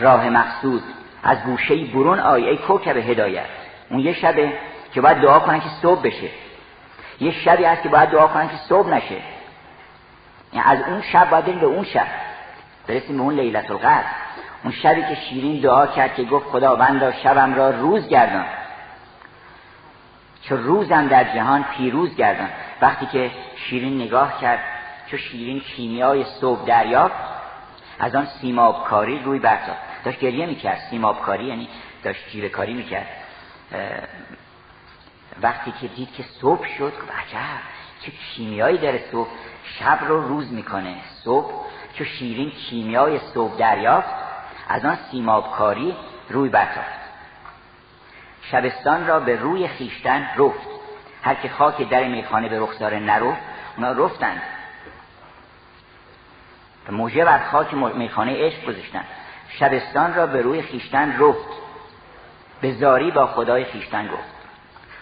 [0.00, 0.82] راه مقصود.
[1.22, 3.44] از گوشه برون آی ای کوکب هدایت.
[3.90, 4.52] اون یه شبه
[4.94, 6.28] که باید دعا کنن که صبح بشه.
[7.20, 9.22] یه شبی هست که باید دعا کنن که صبح نشه.
[10.52, 12.06] یعنی از اون شب باید به اون شب.
[12.86, 14.04] برسیم به اون لیلت القدر
[14.64, 18.46] اون شبی که شیرین دعا کرد که گفت خداوندا شبم را روز گردان.
[20.42, 22.48] چه روزم در جهان پیروز گردان.
[22.82, 24.58] وقتی که شیرین نگاه کرد
[25.10, 27.14] چه شیرین کیمیای صبح دریافت
[27.98, 30.78] از آن سیمابکاری روی برتافت داشت گریه می‌کرد.
[30.90, 31.68] سیمابکاری یعنی
[32.02, 33.06] داشت جیره کاری می‌کرد
[35.42, 37.60] وقتی که دید که صبح شد گفت عجب
[38.00, 39.28] چه کیمیایی داره صبح.
[39.64, 40.96] شب رو روز می‌کنه.
[41.24, 41.52] صبح
[41.94, 44.08] چه شیرین کیمیای صبح دریافت
[44.68, 45.96] از آن سیمابکاری
[46.30, 46.98] روی برتافت.
[48.42, 50.68] شبستان را به روی خیشتن رفت.
[51.22, 53.40] هر که خاک در میخانه به رخسار نرفت
[53.76, 54.42] اونا رفتند.
[56.90, 59.04] موجه بر خاک میخانه عشق گذاشتن.
[59.48, 61.48] شبستان را به روی خیشتن رفت.
[62.60, 64.37] به زاری با خدای خیشتن گفت.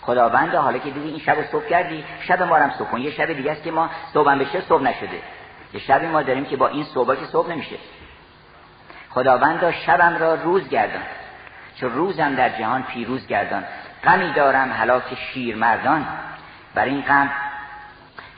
[0.06, 3.52] خداوند حالا که دیدی این شب صبح کردی شب ما هم صبح یه شب دیگه
[3.52, 5.22] است که ما صبح بشه صبح نشده.
[5.72, 7.76] یه شبی ما داریم که با این صبح که صبح نمیشه.
[9.10, 11.02] خداوند شبم را روز گردان.
[11.80, 13.64] چون روزم در جهان پیروز گردان.
[14.04, 16.06] غمی دارم هلاک شیر مردان
[16.74, 17.30] بر این غم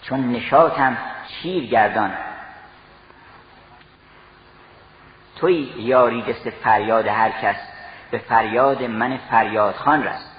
[0.03, 0.97] چون نشاتم
[1.29, 2.12] شیر گردان.
[5.37, 7.57] توی یاری دست فریاد هر کس
[8.11, 10.38] به فریاد من فریاد خان رست.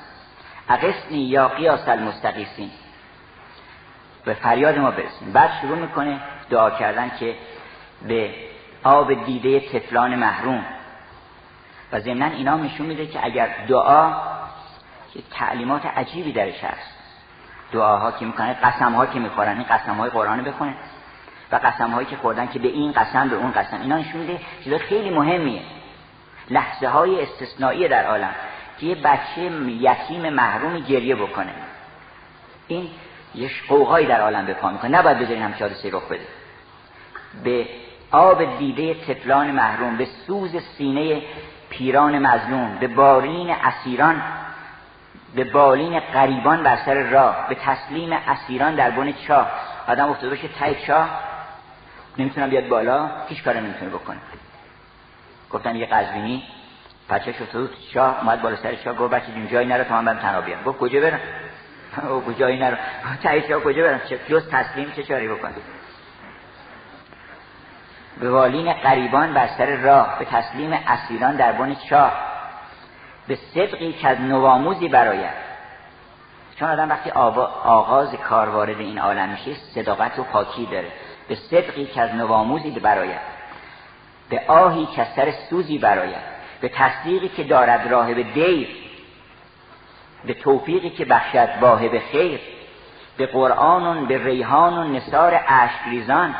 [0.69, 2.71] اقسنی یا قیاس المستقیسین
[4.25, 5.33] به فریاد ما برسیم.
[5.33, 7.35] بعد شروع می‌کنه دعا کردن که
[8.07, 8.33] به
[8.83, 10.65] آب دیده تفلان محروم.
[11.91, 14.13] و ضمنا اینا نشون میده که اگر دعا
[15.13, 16.93] که تعلیمات عجیبی درش هست.
[17.71, 20.73] دعاها که می‌کنه قسم ها که می‌خورن این قسم های قرآن بخونه
[21.51, 23.81] و قسم هایی که خوردن که به این قسم به اون قسم.
[23.81, 25.61] اینا نشون میده چیز خیلی مهمیه.
[26.49, 28.35] لحظه های استثنایی در عالم.
[28.79, 31.51] که یه بچه یتیم محروم گریه بکنه.
[32.67, 32.89] این
[33.35, 34.97] یه قوقایی در عالم به پا می‌کنه.
[34.97, 36.27] نباید بذارین هم حادثه رخ بده.
[37.43, 37.67] به
[38.11, 41.21] آب دیده تفلان محروم به سوز سینه
[41.69, 44.21] پیران مظلوم به بارین اسیران
[45.35, 49.51] به بالین قریبان بر سر راه به تسلیم اسیران در بن چاه.
[49.87, 51.09] آدم افتاده باشه تای چاه
[52.17, 54.17] نمی‌تونم بیاد بالا هیچ کار نمی‌تونه بکنه.
[55.51, 56.43] گفتن یه قزوینی
[57.09, 60.41] بچه شد شاه اومد بالا سر شاه گفت بچه جایی نرو تا من برم تنها
[60.41, 60.63] بیام.
[60.63, 61.19] گفت کجا برم؟
[62.09, 62.77] او جایی نرو.
[63.23, 65.53] تایی شاه کجا برم؟ جز تسلیم چه چاری بکنم؟
[68.19, 72.13] به والین قریبان بر سر راه به تسلیم اسیران در بن شاه.
[73.27, 75.49] به صدقی که از نواموزی براید
[76.59, 80.91] چون آدم وقتی آغاز کار وارد این عالم میشه صداقت و پاکی داره.
[81.27, 83.39] به صدقی که از نواموزی براید
[84.29, 88.67] به آهی که سر سوزی براید به تصدیقی که دارد راه به دیر
[90.25, 92.39] به توفیقی که بخشد واهب خیر
[93.17, 95.41] به قرآن به ریحان و نصار
[95.85, 96.35] ریزان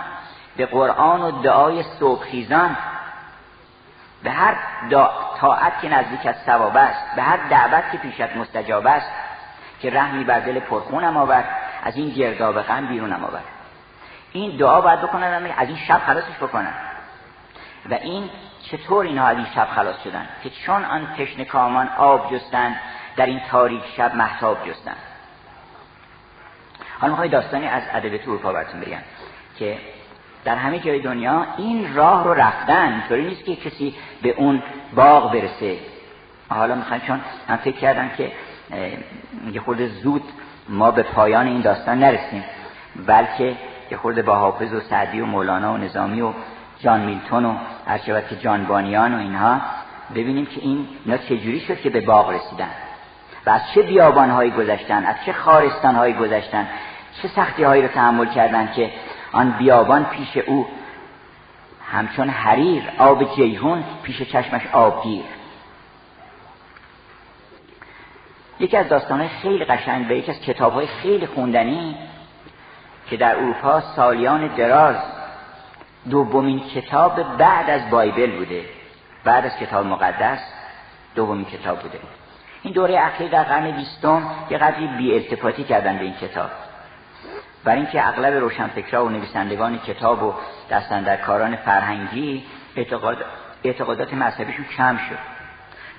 [0.57, 2.77] به قرآن و دعای صبحخیزان
[4.23, 4.55] به هر
[5.37, 9.11] طاعت که نزدیک از ثواب است به هر دعوت که پیشت مستجاب است
[9.81, 11.43] که رحمی بر دل پرخونم آور
[11.83, 13.41] از این گرداب غم بیرونم آور
[14.31, 16.73] این دعا باید بکنن از این شب خلاصش بکنن
[17.89, 18.29] و این
[18.71, 22.75] چطور اینها از این شب خلاص شدن؟ که چون آن تشنه کامان آب جستند
[23.15, 24.97] در این تاریک شب محتاب جستند.
[26.99, 28.99] حالا می‌خوای داستانی از ادبیات اروپا براتون بگم
[29.59, 29.77] که
[30.43, 34.63] در همه جای دنیا این راه رو رفتن اینطوری نیست که کسی به اون
[34.95, 35.77] باغ برسه.
[36.49, 38.31] حالا می‌خوام چون من فکر کردم که
[39.51, 40.23] یه خورده زود
[40.69, 42.43] ما به پایان این داستان نرسیم
[43.07, 43.55] بلکه
[43.91, 46.33] یه خورده با حافظ و سعدی و مولانا و نظامی و
[46.81, 47.55] جان میلتون و
[48.29, 49.61] که جانبانیان و اینها
[50.15, 52.69] ببینیم که این اینا چجوری شد که به باغ رسیدن؟
[53.45, 56.67] و از چه بیابانهایی گذشتن؟ از چه خارستانهایی گذشتن؟
[57.21, 58.91] چه سختی هایی رو تحمل کردن که
[59.31, 60.67] آن بیابان پیش او
[61.91, 65.23] همچون حریر آب جیهون پیش چشمش آبگیر؟
[68.59, 71.95] یکی از داستانهای خیلی قشنگ و یکی از کتابهای خیلی خوندنی
[73.09, 74.95] که در اروپا سالیان دراز
[76.09, 78.65] دومین کتاب بعد از بایبل بوده.
[79.23, 80.39] بعد از کتاب مقدس
[81.15, 81.99] دومین کتاب بوده.
[82.63, 86.49] این دوره اخیر در قرن بیستم یه قدری بی کردن به این کتاب.
[87.63, 90.33] برای اینکه اغلب روشنفکرها و نویسندگان کتاب و
[91.25, 92.45] کاران فرهنگی
[92.75, 93.17] اعتقاد
[93.63, 95.17] اعتقادات مذهبیشون کم شد.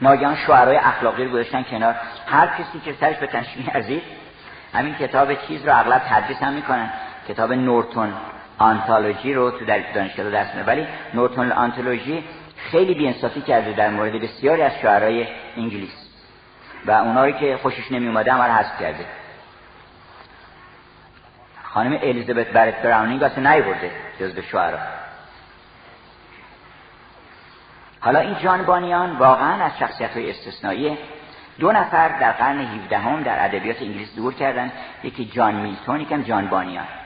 [0.03, 1.95] ناگهان شعرهای اخلاقی رو گذاشتن کنار.
[2.27, 3.29] هر کسی که سرش به
[3.75, 4.03] ارزید
[4.75, 6.91] همین کتاب چیز رو اغلب تدریس هم می‌کنن.
[7.29, 8.13] کتاب نورتون.
[8.61, 12.25] آنتولوژی رو تو در دانشگاه درس میده ولی نورتون آنتولوژی
[12.57, 16.09] خیلی بیانصافی کرده در مورد بسیاری از شعرهای انگلیس.
[16.87, 19.07] و اونایی که خوشش نمی اومده هم حذف کرده.
[21.63, 23.91] خانم الیزابت برت براونینگ اصلا نیورده
[24.21, 24.79] جز شعرا.
[28.01, 30.99] حالا این جان بانیان واقعا از شخصیت های استثنایی
[31.59, 36.23] دو نفر در قرن 17 هم در ادبیات انگلیس دور کردن یکی جان میلتون یکم
[36.23, 37.00] جان بانیان.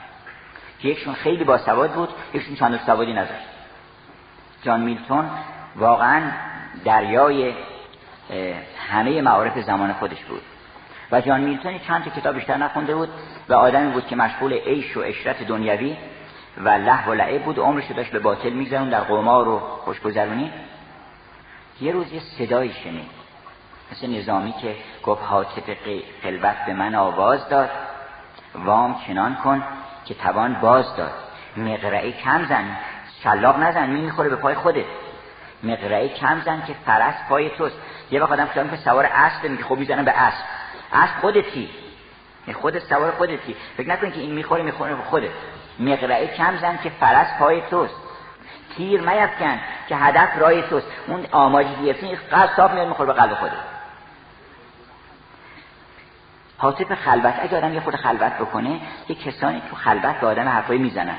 [0.85, 3.45] یکشون خیلی باسواد بود یکشون چند سوادی نداشت.
[4.63, 5.29] جان میلتون
[5.75, 6.21] واقعا
[6.85, 7.53] دریای
[8.89, 10.41] همه معارف زمان خودش بود.
[11.11, 13.09] و جان میلتون چند تا کتاب بیشتر نخونده بود
[13.49, 15.97] و آدمی بود که مشغول عیش و اشرت دنیوی
[16.57, 20.51] و له و لعه بود عمرش داشت به باطل میگذرون در قمار و خوشگذرونی.
[21.81, 23.09] یه روز یه صدایی شنید
[23.91, 25.77] مثل نظامی که گفت حاطف
[26.23, 27.69] خلوت به من آواز داد
[28.55, 29.63] وام چنان کن
[30.05, 31.13] که توان باز داد.
[31.57, 32.77] مقرعه کم زن.
[33.23, 34.85] شلاق نزن می می‌خوره به پای خودت.
[35.63, 37.75] مقرعه کم زن که فرس پای توست.
[38.11, 40.43] یه وقت آدم که سوار اسب میگه خب می‌زنه به اسب.
[40.93, 41.69] اسب خودتی.
[42.53, 43.55] خودت سوار خودتی.
[43.77, 45.31] فکر نکن که این می‌خوره می‌خوره به خودت.
[45.79, 47.95] مقرعه کم زن که فرس پای توست.
[48.77, 50.87] تیر میفکن که هدف رای توست.
[51.07, 53.74] اون آماجی گرفتی قلب صاف میاد می‌خوره به قلب خودت.
[56.57, 58.79] حاطف خلوت اگه آدم یه خود خلوت بکنه
[59.09, 61.17] یه کسانی تو خلوت به آدم حرفایی می‌زنن.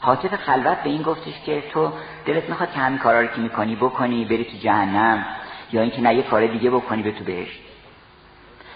[0.00, 1.92] حاطف خلوت به این گفتش که تو
[2.26, 5.24] دلت می‌خواد که همین کارا رو که می‌کنی بکنی بری تو جهنم
[5.72, 7.60] یا اینکه نه یه کار دیگه بکنی به تو بهشت.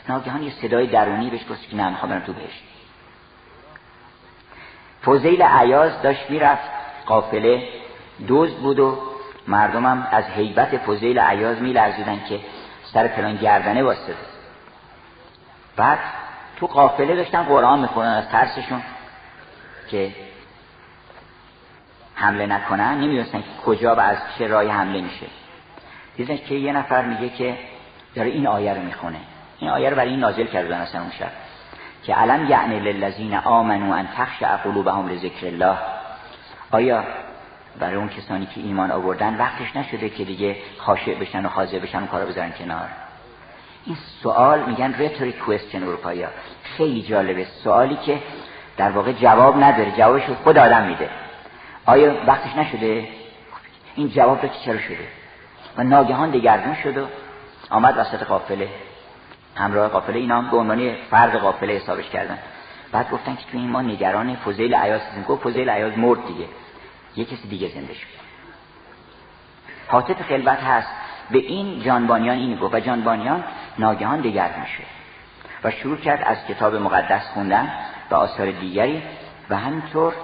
[0.09, 2.63] ناگهان یه صدای درونی بهش گفت که نه می‌خوام تو بهشت.
[5.03, 6.71] فوزیل عیاز داشت می‌رفت
[7.07, 7.69] قافله
[8.27, 8.99] دوز بود و
[9.47, 12.41] مردمم از حیبت فوزیل عیاز میلرزیدن که
[12.93, 14.38] سر پلان گردنه واسطه.
[15.79, 15.99] بعد
[16.57, 18.83] تو قافله داشتن قرآن می‌خونن از ترسشون
[19.91, 20.13] که
[22.15, 25.27] حمله نکنن نمی‌دونستن که کجا و از چه رای حمله میشه.
[26.17, 27.59] دیدن که یه نفر میگه که
[28.15, 29.21] داره این آیه رو می‌خونه.
[29.59, 31.31] این آیه رو برای این نازل کرده اصلا اون شب.
[32.03, 35.77] که علم یعنی للذین آمنو ان تخشع قلوبهم لذکر الله.
[36.71, 37.05] آیا
[37.79, 42.03] برای اون کسانی که ایمان آوردن وقتش نشده که دیگه خاشع بشن و حاضر بشن
[42.03, 42.89] و کارو بذارن کنار؟
[43.85, 46.27] این سوال میگن رتوری کوئسچن اروپایی
[46.63, 47.45] خیلی جالبه.
[47.45, 48.23] سوالی که
[48.77, 49.93] در واقع جواب نداره.
[49.97, 51.11] جوابش خود آدم میده.
[51.87, 53.09] آیا وقتش نشده؟
[53.95, 55.09] این جواب رو چرا شده؟
[55.77, 57.07] و ناگهان دگرگون شد و
[57.71, 58.69] آمد وسط قافله.
[59.57, 60.19] همراه قافله.
[60.19, 62.39] اینا هم به عنوان فرد قافله حسابش کردن.
[62.93, 65.23] بعد گفتن که تو این ما نگران فوزیل عیاز هستیم.
[65.23, 66.45] گفت فوزیل عیاز مرد دیگه.
[67.17, 68.07] یه کسی دیگه زنده شد
[69.89, 70.89] حاطف خلوت هست.
[71.31, 73.45] به این جانبانیان اینی گفت و جانبانیان
[73.79, 74.99] ناگهان دگرگون شد
[75.65, 77.71] و شروع کرد از کتاب مقدس خوندن
[78.11, 79.03] و آثار دیگری
[79.51, 80.15] و همینطور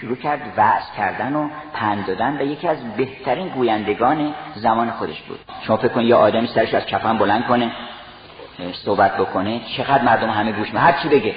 [0.00, 5.38] شروع کرد وعظ کردن و پند دادن و یکی از بهترین گویندگان زمان خودش بود.
[5.66, 7.70] شما فکر کنید یه آدمی سرش از کفن بلند کنه
[8.72, 11.34] صحبت بکنه چقدر مردم همه گوش هر چی بگه.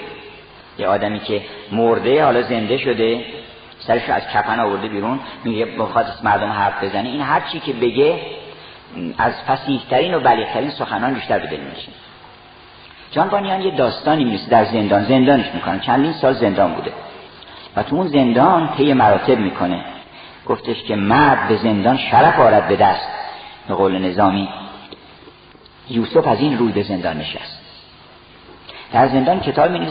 [0.77, 1.41] یه آدمی که
[1.71, 3.25] مرده حالا زنده شده
[3.79, 7.09] سرش از کفن آورده بیرون میگه بخواد مردم حرف بزنه.
[7.09, 8.19] این هر چی که بگه
[9.17, 11.91] از فسیحترین و بلیغترین سخنان بیشتر به دل میشه
[13.11, 15.03] جان بانیان یه داستانی می‌رسه در زندان.
[15.03, 16.91] زندانش می‌کنن چندین سال زندان بوده.
[17.75, 19.85] و تو اون زندان طی مراتب می‌کنه.
[20.45, 23.09] گفتش که مرد به زندان شرف آرد به دست.
[23.67, 24.49] به قول نظامی
[25.89, 27.59] یوسف از این روی به زندان نشست.
[28.93, 29.87] در زندان کتاب می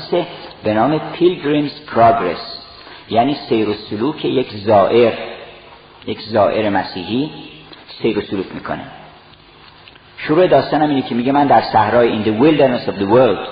[0.65, 2.68] به نام Pilgrim's Progress.
[3.11, 5.13] یعنی سیر و سلوک یک زائر
[6.07, 7.31] یک زائر مسیحی
[8.03, 8.85] سیر و سلوک می‌کنه.
[10.19, 13.49] شروع داستانم اینه که میگه من در صحرای in the wilderness of the world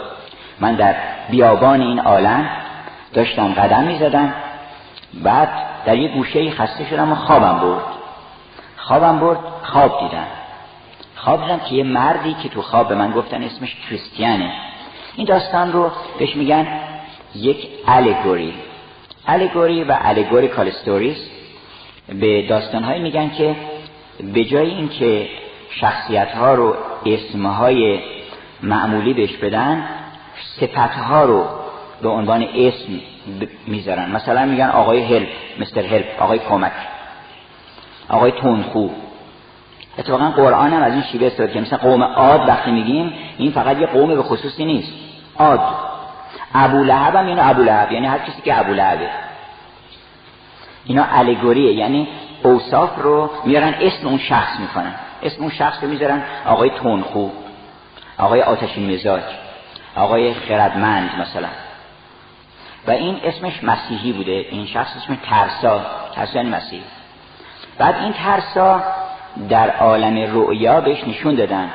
[0.61, 0.95] من در
[1.31, 2.51] بیابان این عالم
[3.13, 4.35] داشتم قدم می‌زدم
[5.15, 5.49] بعد
[5.87, 7.85] در یک گوشه خسته شدم و خوابم برد.
[8.77, 10.27] خوابم برد خواب دیدم.
[11.17, 14.53] خواب دیدم که یه مردی که تو خواب به من گفتن اسمش کریستیانه.
[15.17, 16.67] این داستان رو بهش میگن
[17.35, 18.55] یک الگوری
[19.27, 21.29] الگوری و الگوری کالستوریس
[22.09, 23.57] به داستانهایی میگن که
[24.35, 25.29] به جای اینکه
[25.71, 26.75] شخصیت ها رو
[27.07, 28.01] اسمهای
[28.63, 29.89] معمولی بهش بدن
[30.61, 31.45] صفت ها رو
[32.03, 33.01] به عنوان اسم
[33.67, 34.11] می‌ذارن.
[34.11, 35.29] مثلا میگن آقای هلپ
[35.61, 36.73] مستر هلپ آقای کمک
[38.09, 38.89] آقای تونخو
[39.99, 43.79] اتفاقا قرآن هم از این شیوه استفاده که مثلا قوم عاد وقتی میگیم این فقط
[43.79, 44.93] یه قوم به خصوصی نیست.
[45.39, 45.61] عاد.
[46.65, 49.09] ابو لهب هم یعنی ابو لهب یعنی هر کسی که ابو لهبه
[50.85, 52.09] اینا الگوریه یعنی
[52.43, 54.95] اوصاف رو میارن اسم اون شخص می‌کنن.
[55.23, 57.29] اسم اون شخص رو می‌ذارن آقای تونخو
[58.19, 59.23] آقای آتشین مزاج
[59.97, 61.49] آقای خردمند مثلا.
[62.87, 64.47] و این اسمش مسیحی بوده.
[64.51, 65.87] این شخص اسم ترسا.
[66.15, 66.83] ترسا یعنی مسیحی
[67.79, 68.83] بعد این ترسا
[69.49, 71.71] در عالم رؤیا بهش نشون دادن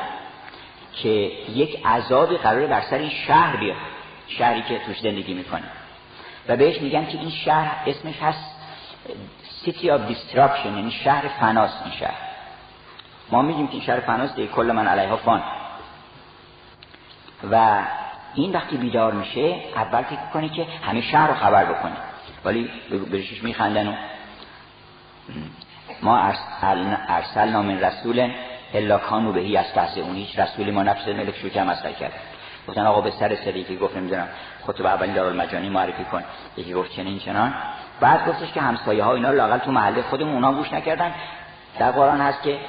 [0.93, 3.75] که یک عذابی قراره بر سر این شهر بیاد
[4.37, 5.63] شهری که توش زندگی می‌کنه.
[6.47, 8.55] و بهش میگن که این شهر اسمش هست
[9.65, 12.17] City of Destruction یعنی شهر فناست این شهر.
[13.31, 15.43] ما میگیم که این شهر فناست دیگه کل من علیها فان.
[17.51, 17.83] و
[18.35, 21.95] این وقتی بیدار میشه اول فکر کنه که همه شهر رو خبر بکنه.
[22.45, 22.69] ولی
[23.11, 23.93] برشش میخندن و
[26.01, 26.31] ما
[27.09, 28.31] ارسل نام رسول
[28.73, 32.13] الا کانو بهی از اون هیچ رسولی ما نفس ملک که مسئله کرد
[32.67, 34.27] گفتن آقا به سر سری که گفت نمی‌دونم
[34.61, 36.23] خودتو به اولین دارالمجانی معرفی کن.
[36.57, 37.53] یکی گفت چنین چنان.
[37.99, 41.13] بعد گفتش که همسایه ها اینا لاقل تو محله خودمون اونا گوش نکردن.
[41.79, 42.59] در قرآن هست که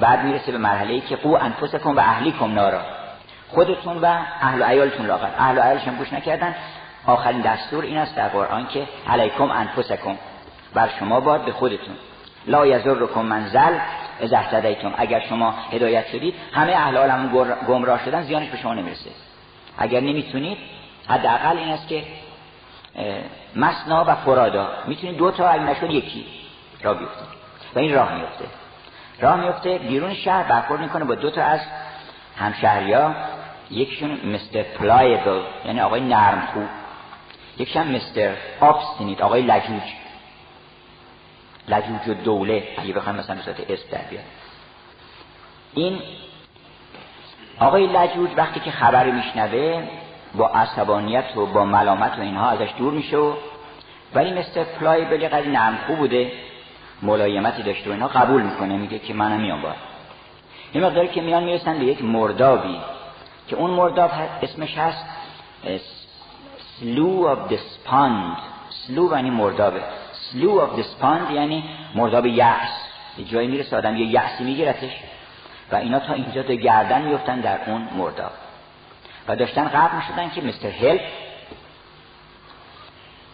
[0.00, 2.80] بعد می‌رسه به مرحله ای که قو انفسکم و اهلیکم نارا.
[3.48, 4.04] خودتون و
[4.40, 5.28] اهل و عیالتون لاقل.
[5.38, 6.54] اهل و عیالشون گوش نکردن.
[7.06, 10.16] آخرین دستور این است در قرآن که علیکم انفسکم.
[10.74, 11.96] بر شما باد به خودتون.
[12.46, 13.78] لا یزرکم منزل
[14.22, 14.94] از اهتدیتم.
[14.96, 17.28] اگر شما هدایت شدید همه اهل عالم
[17.68, 19.10] گمراه شدن زیانش به شما نمی‌رسه.
[19.78, 20.58] اگر نمی‌تونید
[21.08, 22.04] حداقل این است که
[23.56, 24.68] مسنا و فرادا.
[24.86, 26.26] می‌تونید دو تا اگه نشد یکی
[26.82, 27.24] راه بیفته
[27.74, 28.44] و این راه میفته
[29.20, 31.60] راه میفته بیرون شهر برخورد می‌کنه با دو تا از
[32.36, 33.14] همشهریا.
[33.70, 36.68] یکشون مستر پلایبل یعنی آقای نرم خوب
[37.58, 39.82] یکشون مستر آبستینیت آقای لجوج.
[41.68, 44.24] لجوج و دوله اگه بخوایم مثلا به صورت در بیاد.
[45.74, 46.00] این
[47.60, 49.82] آقای لجوج وقتی که خبر میشنوه
[50.34, 53.32] با عصبانیت و با ملامت و اینها ازش دور میشه و
[54.14, 54.64] ولی مثل
[55.10, 56.32] بلی قدی نرم خوب بوده.
[57.02, 59.92] ملایمتی داشته و اینها قبول می‌کنه میگه که منم میام باید
[60.72, 62.78] این مقداری که میان می‌رسن به یک مردابی.
[63.48, 64.10] که اون مرداب
[64.42, 65.04] اسمش هست
[66.80, 69.80] سلو the spond سلو یعنی مردابه.
[70.12, 72.70] سلو the spond یعنی مرداب یعص
[73.18, 74.92] یه جایی می‌رسه آدم یه یعصی میگیرتش.
[75.72, 78.32] و اینا تا اینجا تا گردن میفتن در اون مرداب
[79.28, 81.00] و داشتن قبل می‌شدن که مستر هلپ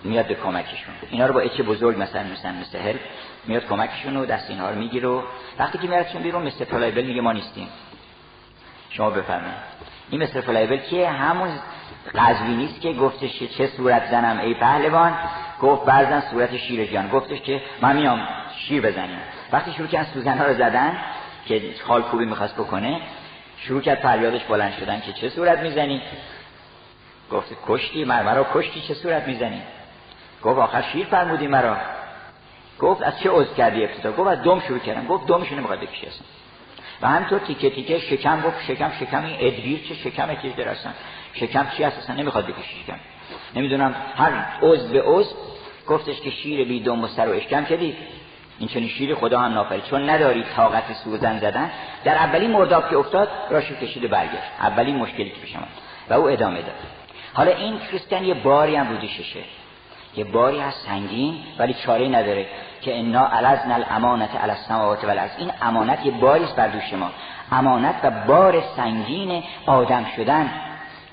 [0.04, 0.94] میاد به کمکشون.
[1.10, 3.00] اینا رو با اچ بزرگ مثلا مثلا مستر هلپ
[3.46, 5.22] میاد کمکشون و دست اینها رو می‌گیره و
[5.58, 7.68] وقتی که میادشون بیرون Mister Pliable میگه ما نیستیم.
[8.90, 9.56] شما بفرمایید.
[10.10, 11.48] این Mister Pliable که همون
[12.14, 15.14] قزوینیست که گفتش چه صورت زنم ای پهلوان؟
[15.62, 19.18] گفت بر زن صورت شیر ژیان گفتش که من میام شیر بزنیم.
[19.52, 20.98] وقتی شروع کردن سوزن ها رو زدن
[21.48, 23.00] که خالکوبی می‌خواست بکنه
[23.58, 26.02] شروع کرد فریادش بلند شدن که چه صورت می‌زنی؟
[27.32, 29.62] گفت کشتی؟ مرا کشتی چه صورت می‌زنی؟
[30.42, 31.76] گفت آخر شیر فرمودی مرا.
[32.80, 35.06] گفت از چه عضو کردی ابتدا گفت از دم شروع کردم.
[35.06, 36.26] گفت دمشون نمی‌خواد بکشی اصلا.
[37.02, 40.94] و همینطور تیکه تیکه شکم گفت شکم شکم این ادویر چه شکم چیز درستن
[41.34, 42.98] شکم چی هست اصلا؟ نمی‌خواد بکشی شکم.
[43.56, 43.94] نمی‌دونم.
[44.16, 45.34] هر عضو به عضو
[45.86, 47.96] گفتش که شیر بی دم و سر و اشکم کردی؟
[48.58, 51.70] این چنین شیر خدا هم نافرید چون نداری طاقت سوزن زدن
[52.04, 54.52] در اولین مرداب که افتاد راشو کشید و برگشت.
[54.60, 55.56] اولین مشکلی که پیش
[56.10, 56.74] و او ادامه داد.
[57.34, 58.96] حالا این کریستیان یه باری هم رو
[60.16, 62.46] یه باری از سنگین ولی چاره نداره
[62.82, 67.10] که انا علزنا الامانت علی السماوات و این امانت یه باری بر دوش ما.
[67.52, 70.50] امانت و بار سنگین آدم شدن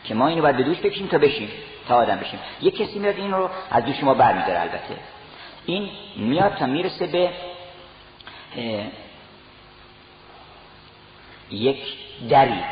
[0.04, 1.50] که ما اینو باید به دوش بکشیم تا بشیم.
[1.88, 2.40] تا آدم بشیم.
[2.62, 4.96] یه کسی میاد این رو از دوش ما برمیداره البته.
[5.66, 7.30] این میاد تا می‌رسه به
[11.52, 11.78] یک
[12.30, 12.64] دری.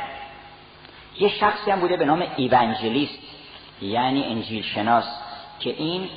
[1.19, 3.19] یه شخصی هم بوده به نام ایونجلیست
[3.81, 5.05] یعنی انجیل شناس
[5.59, 6.09] که این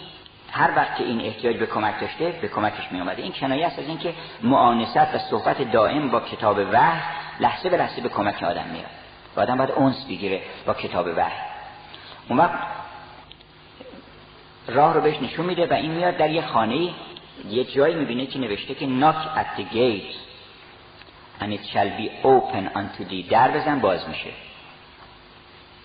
[0.51, 3.79] هر وقت که این احتیاج به کمک داشته به کمکش می اومده این کنایه است
[3.79, 7.01] از اینکه معانست و صحبت دائم با کتاب وحی
[7.41, 8.91] لحظه به لحظه به کمک آدم میاد.
[9.37, 11.41] آدم باید اونس بگیره با کتاب وحی.
[12.29, 12.59] اون وقت
[14.69, 16.91] راه رو بهش نشون میده و این میاد در یه خانه
[17.49, 20.17] یه جایی می‌بینه که نوشته که knock at the gate.
[21.41, 23.31] And it shall be open unto thee.
[23.31, 24.31] در بزن باز میشه.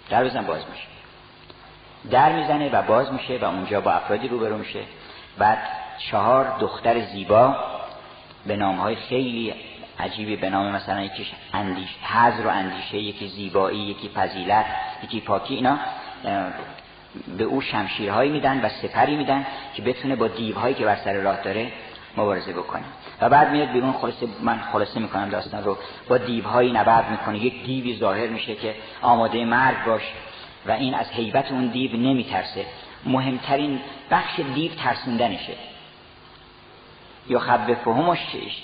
[0.10, 0.88] در بزن باز میشه.
[2.12, 4.80] در می‌زنه و باز میشه و اونجا با افرادی روبرو میشه.
[5.38, 5.58] بعد
[6.12, 7.56] چهار دختر زیبا
[8.46, 9.54] به نام های خیلی
[10.00, 14.66] عجیبی به نام مثلا یکی اندیش حضر و اندیشه یکی زیبایی یکی فضیلت
[15.04, 15.80] یکی پاکی اینا
[17.38, 21.42] به او شمشیرهایی میدن و سپری میدن که بتونه با دیوهایی که بر سر راه
[21.44, 21.72] داره
[22.18, 22.84] مبارزه بکنه.
[23.22, 25.78] و بعد میاد بیرون خلاصه من خلاصه می‌کنم داستان رو.
[26.10, 27.40] با دیوهایی نبرد می‌کنه.
[27.40, 30.02] یک دیوی ظاهر میشه که آماده مرگ باش
[30.66, 32.66] و این از حیبت اون دیو نمیترسه.
[33.06, 33.80] مهمترین
[34.12, 35.54] بخش دیو ترسوندنشه.
[37.30, 38.20] یا خب فهمش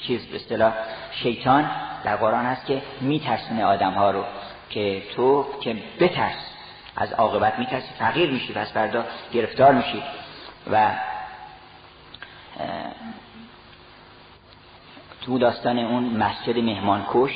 [0.08, 0.74] چیز به اصطلاح
[1.12, 1.72] شیطان
[2.04, 4.24] در قرآن هست که میترسونه آدم ها رو
[4.70, 6.57] که تو که بترس.
[6.98, 10.04] از عاقبت میترسی فقیر میشی پس فردا گرفتار میشی.
[10.72, 10.92] و
[15.22, 17.32] تو داستان اون مسجد مهمان کش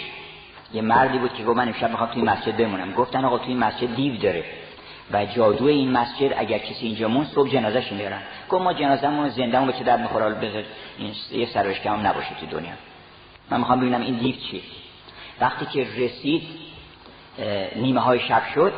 [0.74, 2.94] یه مردی بود که گفت من امشب می‌خوام توی مسجد بمونم.
[2.94, 4.44] گفتن آقا توی مسجد دیو داره
[5.12, 9.68] و جادو این مسجد اگر کسی اینجا مون صبح جنازه میارن گفت ما جنازه‌مون زندهمون
[9.68, 10.64] به چه درد می‌خوره؟ بذار
[10.98, 12.74] این یه سرش کم نباشه تو دنیا.
[13.50, 14.64] من می‌خوام ببینم این دیو چی.
[15.42, 16.44] وقتی که رسید
[17.76, 18.74] نیمه های شب شد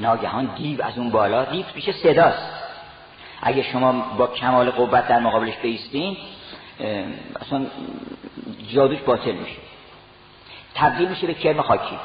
[0.00, 2.52] ناگهان دیو از اون بالا دیو میشه صداست.
[3.42, 6.16] اگه شما با کمال قوت در مقابلش بیستین
[7.40, 7.66] اصلا
[8.72, 9.56] جادوش باطل میشه.
[10.74, 11.98] تبدیل میشه به کرم خاکی.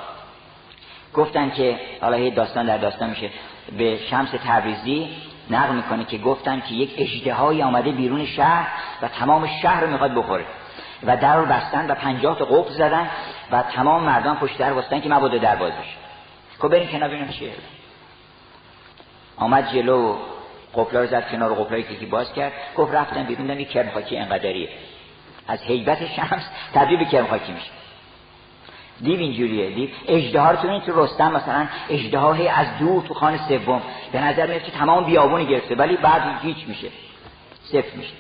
[1.14, 3.30] گفتن که حالا داستان در داستان میشه
[3.78, 5.10] به شمس تبریزی
[5.50, 8.68] نقل می‌کنه که گفتن که یک اجدهایی آمده بیرون شهر
[9.02, 10.46] و تمام شهر رو می‌خواد بخوره.
[11.04, 13.10] و در رو بستن و پنجاه تا قفل زدن
[13.52, 15.96] و تمام مردان پشت در بستن که مبادا در باز بشه.
[16.60, 17.52] خب بریم کنار ببینیم چیه.
[19.38, 20.18] آمد جلو
[20.76, 22.54] قفلا رو زد کنار قفلایی که باز کرد.
[22.78, 24.70] گفت رفتن بیرون یک کرم خاکی انقدریه.
[25.48, 27.72] از حیبت شمس تبدیل به کرم خاکی میشه.
[29.02, 29.90] دیو اینجوریه دیو.
[30.08, 33.82] اجده رو تو رستم مثلا اجده از دور تو خانه سوم.
[34.12, 36.88] به نظر میاد که تمام بیابونی گرفته ولی بعد هیچ میشه.
[37.64, 38.14] صفر میشه.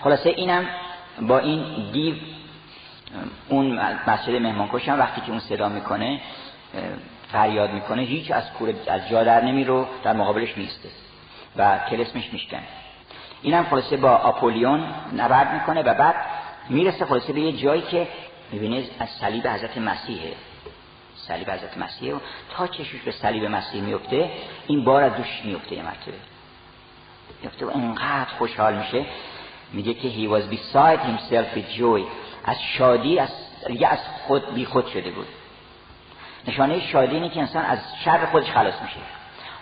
[0.00, 0.66] خلاصه اینم
[1.20, 2.14] با این دیو
[3.48, 6.20] اون مسجد مهمانکش هم وقتی که اون صدا می‌کنه
[7.32, 10.88] فریاد می‌کنه هیچ از کور از جا در نمی رو در مقابلش نیسته.
[11.56, 12.62] و تلسمش میشکن.
[13.42, 16.14] اینم خلاصه با آپولیون نبرد می‌کنه و بعد
[16.68, 18.08] می‌رسه خلاصه به یه جایی که
[18.52, 20.32] می‌بینید از صلیب حضرت مسیحه.
[21.14, 22.18] صلیب حضرت مسیحه و
[22.56, 24.30] تا چشوش به صلیب مسیح میفته
[24.66, 26.14] این بار از دوش میفته یه مرتبه.
[27.42, 29.06] میفته و انقدر خوشحال میشه.
[29.72, 32.02] میگه که he was beside himself with joy.
[32.44, 33.30] از شادی از
[33.66, 35.26] دیگه از خود بی خود شده بود.
[36.48, 38.96] نشانه شادی اینه که انسان از شر خودش خلاص میشه.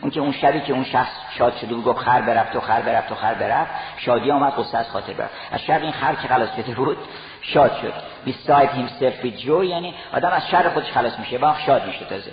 [0.00, 2.80] اون که اون شبی که اون شخص شاد شده بود گفت خر برفت و خر
[2.80, 6.28] برفت و خر برفت شادی آمد قصه از خاطر برفت از شر این خر که
[6.28, 6.96] خلاص شده بود
[7.42, 7.92] شاد شد.
[8.26, 12.32] Beside himself with joy یعنی آدم از شر خودش خلاص میشه با شاد میشه تازه.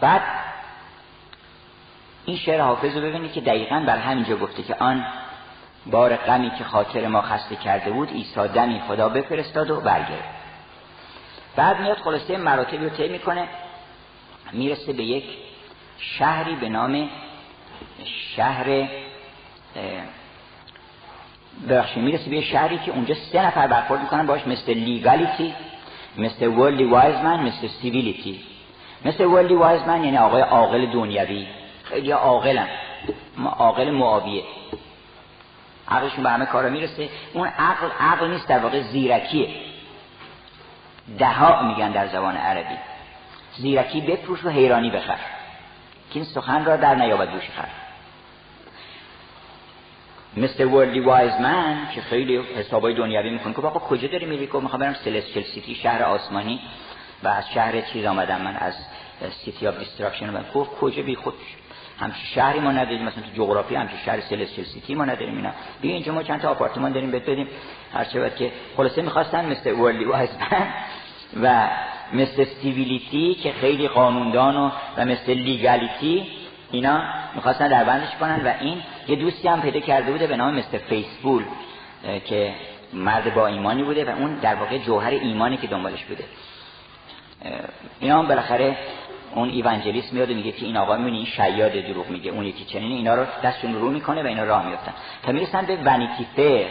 [0.00, 0.22] بعد
[2.24, 5.04] این شعر حافظ رو ببینید که دقیقا بر همینجا گفته که آن
[5.86, 10.35] بار غمی که خاطر ما خسته کرده بود عیسی دمی خدا بفرستاد و برگرد
[11.56, 13.48] بعد میاد خلاصه مراتبی رو طی می‌کنه
[14.52, 15.24] می‌رسه به یک
[15.98, 17.08] شهری به نام
[18.36, 18.88] شهر
[21.70, 25.54] بخشی می‌رسه به شهری که اونجا سه نفر برخورد می‌کنن باش مثل لیگالیتی
[26.18, 28.40] Mister Worldly Wiseman Mister Civility
[29.04, 31.46] Mister Worldly Wiseman یعنی آقای عاقل دنیوی.
[31.84, 32.68] خیلی عاقلن.
[33.58, 34.42] عاقل معاویه.
[35.88, 37.08] عقلشون به همه کارا می‌رسه.
[37.34, 39.48] اون عقل عقل نیست در واقع زیرکیه.
[41.18, 42.76] دها میگن در زبان عربی.
[43.56, 45.18] زیرکی بفروش و حیرانی بخر.
[46.10, 47.68] که این سخن را در نیابد گوش خر.
[50.36, 54.80] Mister Worldly Wiseman که خیلی حسابای دنیوی می‌کنه که آقا کجا داری میری؟ که می‌خوام
[54.80, 56.60] برم Celestial City شهر آسمانی
[57.22, 58.40] و از شهر چیز آمدم.
[58.40, 58.74] من از
[59.44, 61.34] City of Destruction و گفت کجا بی خود؟
[62.00, 65.50] همچین شهری ما نداریم مثلا تو جغرافی همچین شهر Celestial City ما نداریم اینا.
[65.80, 67.48] بیا اینجا ما چند تا آپارتمان داریم بهت بدیم.
[67.94, 70.68] هر که خلاصه می‌خواستن Mister Worldly Wiseman
[71.42, 71.68] و
[72.12, 76.26] Mister Civility که خیلی قانوندان و, و Mister Legality
[76.70, 77.02] اینا
[77.34, 80.78] می‌خواستن در بندش کنن و این یه دوستی هم پیدا کرده بوده به نام Mister
[80.78, 81.44] Faithful
[82.24, 82.54] که
[82.92, 86.24] مرد با ایمانی بوده و اون در واقع جوهر ایمانی که دنبالش بوده.
[88.00, 88.76] اینا هم بالاخره
[89.34, 92.64] اون ایوانجلیست میاد و میگه که این آقا می‌بینی این شیاد دروغ میگه اون یکی
[92.64, 96.66] چنین اینا رو دستشون رو می‌کنه و اینا راه میفتن تا می‌رسن به ونیتی فیر.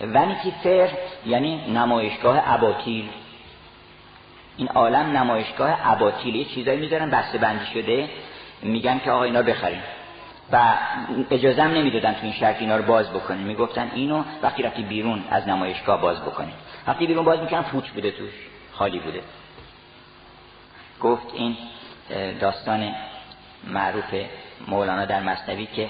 [0.00, 0.88] ونیتی فیر
[1.26, 3.08] یعنی نمایشگاه اباطیل.
[4.56, 8.10] این عالم نمایشگاه اباطیل یه چیزایی می‌ذارن بسته بندی شده.
[8.62, 9.82] میگن که آقا اینا بخریم.
[10.52, 10.78] و
[11.30, 15.24] اجازه هم نمی‌دادن تو این شرط اینا رو باز بکنین می‌گفتن اینو وقتی رفتی بیرون
[15.30, 16.54] از نمایشگاه باز بکنین
[16.86, 18.32] وقتی بیرون باز می‌کنن فوچ بوده توش
[18.72, 19.22] خالی بوده.
[21.00, 21.56] گفت این
[22.40, 22.94] داستان
[23.64, 24.14] معروف
[24.68, 25.88] مولانا در مصنوی که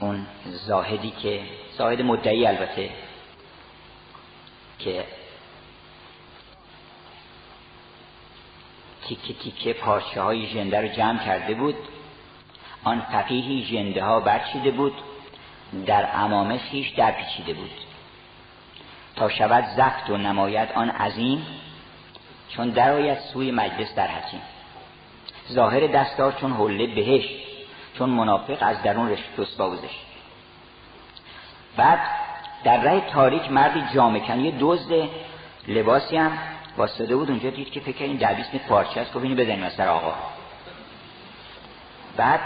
[0.00, 1.40] اون زاهدی که
[1.80, 2.90] زاهد مدعی البته
[4.78, 5.04] که
[9.08, 11.74] تیکه تیکه پارچه های جنده رو جمع کرده بود.
[12.84, 14.92] آن فقیهی جنده ها برچیده بود.
[15.86, 17.70] در امامه خیش در پیچیده بود.
[19.16, 21.46] تا شود زفت و نماید آن عظیم
[22.48, 24.42] چون درآید سوی مجلس در حکیم.
[25.52, 27.24] ظاهر دستار چون حله بهش
[27.98, 30.09] چون منافق از درون رسباوزش
[31.76, 31.98] بعد
[32.64, 35.08] در راه تاریک مردی جامکن یه دزد
[35.68, 36.38] لباسی هم
[36.76, 39.12] واسطه بود اونجا دید که فکر این دبیس می پارچه است.
[39.12, 40.14] گفت اینو بزنیم از سر آقا.
[42.16, 42.40] بعد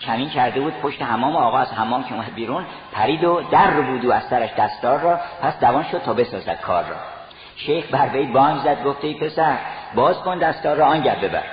[0.00, 3.82] کمین کرده بود پشت حمام آقا از حمام که اومد بیرون پرید و در رو
[3.82, 6.96] بود و از سرش دستار را پس دوان شد تا بسازد کار را.
[7.56, 9.58] شیخ بر وی بانگ زد گفته ای پسر
[9.94, 11.44] باز کن دستار را آنگه ببر.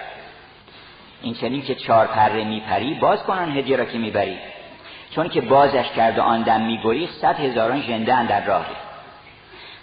[1.21, 4.37] این چنین که چهار پره میپری باز کن آن هدیه را که می‌بری.
[5.12, 8.66] چون که بازش کرد و آن دم میگریخت صد هزاران ژنده در راه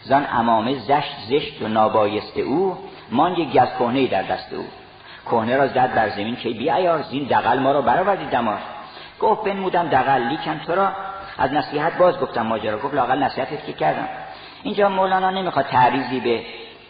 [0.02, 2.78] زان امامه زشت زشت و نابایست او
[3.10, 4.64] مان یک گز در دست او.
[5.26, 8.58] کهنه را زد بر زمین که بیایار زین دقل ما را برآوردی دمار.
[9.20, 10.92] گفت بنمودم دقل لیکن تو را
[11.38, 12.78] از نصیحت باز گفتم ماجرا.
[12.78, 14.08] گفت لاقل نصیحتت که کردم.
[14.62, 16.42] اینجا مولانا نمی‌خواد تعریضی به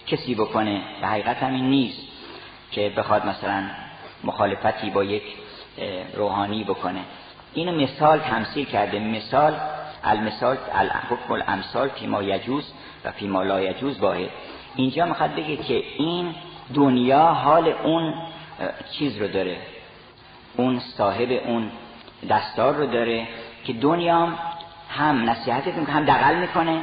[0.06, 0.82] کسی بکنه.
[1.02, 2.02] و حقیقت همین نیست
[2.70, 3.62] که بخواد مثلا
[4.24, 5.22] مخالفتی با یک
[6.14, 7.00] روحانی بکنه.
[7.56, 8.98] اینو مثال تمثیل کرده.
[8.98, 9.54] مثال
[10.04, 12.72] المثال الحکم الامثال فیما یجوز
[13.04, 14.28] و فیما لا یجوز واحد.
[14.76, 16.34] اینجا می‌خواد بگه که این
[16.74, 18.14] دنیا حال اون
[18.92, 19.56] چیز رو داره.
[20.56, 21.70] اون صاحب اون
[22.30, 23.28] دستار رو داره
[23.64, 24.28] که دنیا
[24.90, 26.80] هم نصیحت می‌کنه هم دقل می‌کنه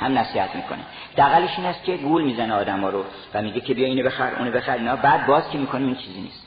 [0.00, 0.78] هم نصیحت می‌کنه.
[1.16, 3.04] دقلش این است که گول می‌زنه آدم رو
[3.34, 4.72] و میگه که بیا اینو بخر اونو بخر.
[4.72, 6.46] اینا بعد باز که می‌کنه این چیزی نیست.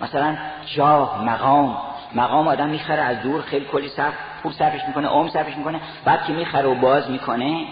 [0.00, 0.36] مثلا
[0.66, 1.76] جاه مقام
[2.14, 6.24] مقام آدم می‌خره از دور خیلی کلی صرف پول صرفش می‌کنه عمر صرفش می‌کنه بعد
[6.24, 7.66] که می‌خره و باز می‌کنه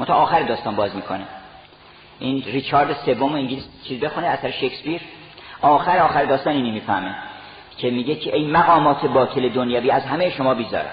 [0.00, 1.24] متا آخر داستان باز می‌کنه.
[2.18, 5.00] این ریچارد سوم انگلیس چیز بخونه اثر شکسپیر.
[5.62, 7.14] آخر آخر داستان اینی می‌فهمه
[7.78, 10.90] که میگه که این مقامات باطل دنیوی از همه شما بیزاره.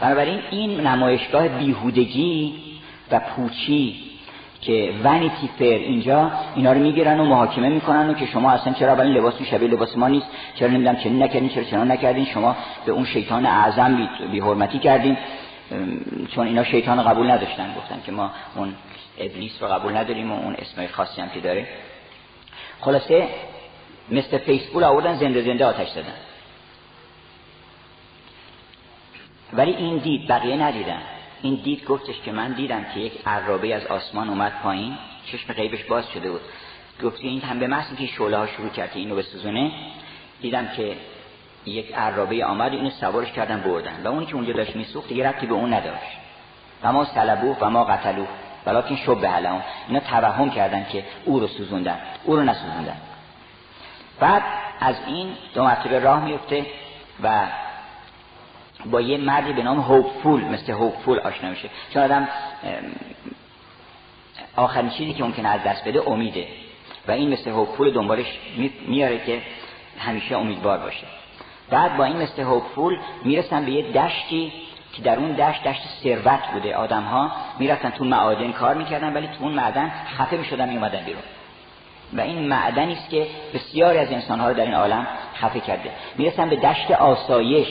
[0.00, 2.54] بنابراین این نمایشگاه بیهودگی
[3.10, 4.07] و پوچی
[4.68, 8.92] که ونیتی فر اینجا اینا رو می‌گیرن و محاکمه می‌کنن و که شما اصلا چرا
[8.92, 12.56] اولین لباس شبیه لباس ما نیست چرا نمی‌دونم چنین نکردین چرا چنان نکردین شما
[12.86, 15.16] به اون شیطان اعظم بی, حرمتی کردین.
[16.34, 18.74] چون اینا شیطان قبول نداشتن گفتن که ما اون
[19.18, 21.66] ابلیس رو قبول نداریم و اون اسم خاصی هم که داره.
[22.80, 23.28] خلاصه
[24.10, 26.14] مثل فیسبول آوردن زنده زنده آتش دادن
[29.52, 31.00] ولی این دید بقیه ندیدن.
[31.42, 34.98] این دید گفتش که من دیدم که یک عرابه از آسمان اومد پایین
[35.32, 36.40] چشم غیبش باز شده بود.
[37.02, 39.72] گفت این هم به محض که شعله ها شروع کرد اینو به سوزونه
[40.40, 40.96] دیدم که
[41.66, 44.02] یک عرابه آمد اینو سوارش کردن بردن.
[44.04, 46.18] و اونی که اونجا داشت میسوخت دیگه ربطی به اون نداشت.
[46.82, 48.28] و ما سلبوه و ما قتلوه.
[48.66, 52.96] ولیکن شب علم اینا توهم کردن که او رو سوزوندن او رو نسوزوندن.
[54.20, 54.42] بعد
[54.80, 56.66] از این دو مرتبه راه میفته
[57.22, 57.46] و
[58.86, 61.68] با یه مردی به نام هوپفول مثل هوپفول آشنا میشه.
[61.94, 62.28] چون آدم
[64.56, 66.46] آخرین چیزی که ممکنه از دست بده امیده.
[67.08, 68.26] و این مثل هوپفول دنبالش
[68.86, 69.42] میاره که
[69.98, 71.06] همیشه امیدوار باشه.
[71.70, 74.52] بعد با این مثل هوپفول می‌رسن به یه دشتی
[74.92, 76.76] که در اون دشت دشت ثروت بوده.
[76.76, 81.22] آدم ها می‌رفتن تو معادن کار می‌کردن ولی تو اون معدن خفه می‌شدن میومدن بیرون.
[82.12, 85.90] و این معدنی است که بسیاری از انسان ها رو در این عالم خفه کرده.
[86.16, 87.68] می‌رسن به دشت آسایش.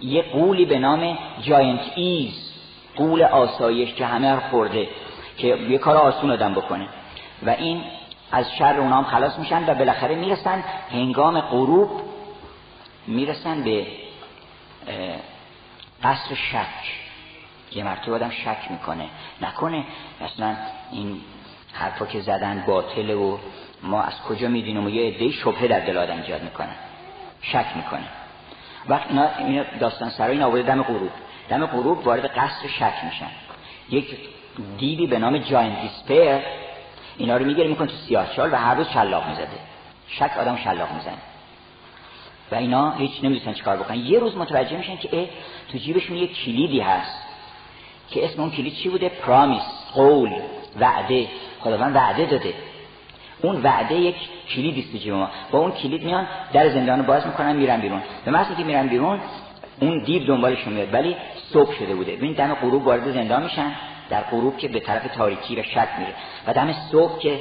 [0.00, 2.52] یه قولی به نام جاینت ایز
[2.96, 4.88] قول آسایش که همه خورده
[5.38, 6.88] که یه کار آسون آدم بکنه.
[7.42, 7.82] و این
[8.32, 11.90] از شر اونام خلاص میشن و بالاخره می‌رسن هنگام غروب
[13.06, 13.86] می‌رسن به
[16.02, 16.92] قصر شک.
[17.72, 19.08] یه مرتبه آدم شک می‌کنه.
[19.42, 19.84] نکنه
[20.20, 20.56] اصلا
[20.92, 21.20] این
[21.72, 23.38] حرفا که زدن باطله و
[23.82, 26.72] ما از کجا می‌دونیم و یه عده شبهه در دل آدم ایجاد می‌کنه.
[27.42, 28.06] شک می‌کنه.
[28.88, 29.06] وقت
[29.38, 31.10] اینا, داستان سرای این دم غروب.
[31.48, 33.30] دم غروب وارد قصر شک میشن.
[33.90, 34.16] یک
[34.78, 36.38] دیوی به نام جاین دیسپیر
[37.16, 39.58] اینا رو می‌گیره می‌کنه تو سیاه و هر روز شلاق می‌زده.
[40.08, 41.18] شک آدم شلاق می‌زنه.
[42.52, 43.96] و اینا هیچ نمی‌دونن چیکار بکنن.
[43.96, 45.28] یه روز متوجه میشن که
[45.72, 47.22] تو جیبشون یه کلیدی هست
[48.10, 49.62] که اسم اون کلید چی بوده؟ پرامیس
[49.94, 50.32] قول
[50.80, 51.28] وعده.
[51.60, 52.54] خداوند وعده داده.
[53.46, 54.16] اون وعده یک
[54.54, 58.02] کلیدی است ما با اون کلید میان در زندان باز می‌کنن میرن بیرون.
[58.24, 59.20] به محض که میرن بیرون
[59.80, 61.16] اون دیو دنبالشون میاد ولی
[61.52, 62.16] صبح شده بوده.
[62.16, 63.72] ببین دم غروب وارد زندان میشن
[64.10, 66.14] در غروب که به طرف تاریکی و شک میره.
[66.46, 67.40] و دم صبح که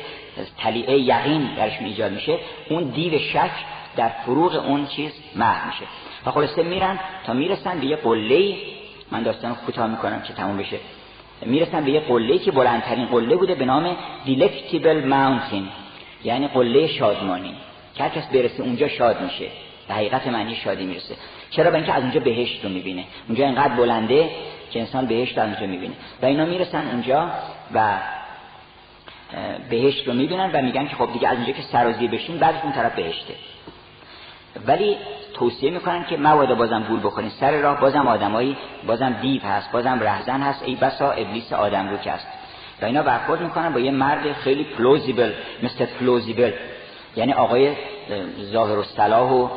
[0.57, 2.37] طلیعه یقین درشون ایجاد میشه
[2.69, 3.51] اون دیو شک
[3.95, 5.85] در فروغ اون چیز محو میشه.
[6.25, 8.55] و خلاصه میرن تا می‌رسن به یه قله
[9.11, 10.77] من داستان کوتاه می‌کنم که تموم بشه.
[11.45, 13.95] می‌رسن به یه قله که بلندترین قله بوده به نام
[14.25, 15.67] دیلکتیبل ماونتین
[16.25, 17.55] یعنی قله شادمانی.
[17.95, 19.47] که هر کس برسه اونجا شاد میشه.
[19.87, 21.15] به حقیقت معنی شادی می‌رسه.
[21.49, 23.03] چرا؟ به اینکه از اونجا بهشت رو می‌بینه.
[23.27, 24.29] اونجا اینقدر بلنده
[24.71, 25.93] که انسان بهشت از اونجا می‌بینه.
[26.21, 27.29] و اینا می‌رسن اونجا
[27.73, 27.97] و
[29.69, 32.71] بهشت رو می‌بینن و میگن که خب دیگه از اونجا که سرازیر بشین بعدش اون
[32.71, 33.33] طرف بهشته.
[34.67, 34.97] ولی
[35.33, 37.29] توصیه می‌کنن که مبادا بازم گول بخورین.
[37.29, 38.57] سر راه بازم آدمایی
[38.87, 40.63] بازم دیو هست بازم رهزن هست.
[40.63, 42.11] ای بسا ابلیس آدم رو که
[42.81, 45.31] و اینا برخورد می‌کنن با یه مرد خیلی plausible
[45.63, 46.51] Mister Plausible
[47.15, 47.75] یعنی آقای
[48.41, 49.49] ظاهرالصلاح و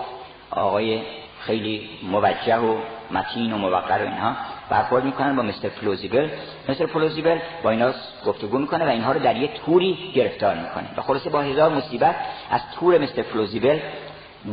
[0.50, 1.02] آقای
[1.40, 2.76] خیلی موجه و
[3.10, 4.36] متین و موقر و اینها
[4.70, 6.28] برخورد می‌کنن با Mister Plausible
[6.68, 7.92] Mister Plausible با اینا
[8.26, 10.88] گفتگو می‌کنه و اینها رو در یک توری گرفتار می‌کنه.
[10.96, 12.16] و خلاصه با هزار مصیبت
[12.50, 13.78] از تور Mister Plausible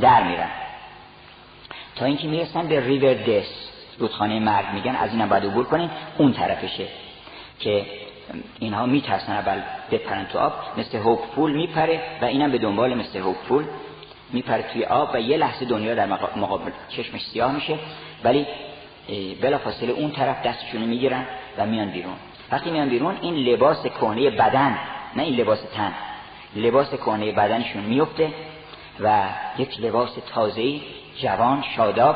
[0.01, 0.49] در میرن.
[1.95, 4.65] تا اینکه می‌رسن به ریور دس رودخانه مرگ.
[4.73, 6.87] میگن از اینم باید عبور کنین اون طرفشه
[7.59, 7.85] که
[8.59, 9.61] اینها میترسن اول
[9.91, 13.65] بپرن تو آب Mister Hopeful میپره و اینم به دنبال Mister Hopeful
[14.33, 16.05] میپره توی آب و یه لحظه دنیا در
[16.35, 17.77] مقابل چشمش سیاه میشه.
[18.23, 18.45] ولی
[19.41, 21.25] بلا فاصله اون طرف دستشونو می‌گیرن
[21.57, 22.13] و میان بیرون.
[22.51, 24.77] وقتی میان بیرون این لباس کهنه بدن
[25.15, 25.93] نه این لباس تن.
[26.55, 28.29] لباس کهنه بدنشون میفته
[28.99, 29.23] و
[29.57, 30.81] یک لباس تازه‌ای
[31.21, 32.15] جوان شاداب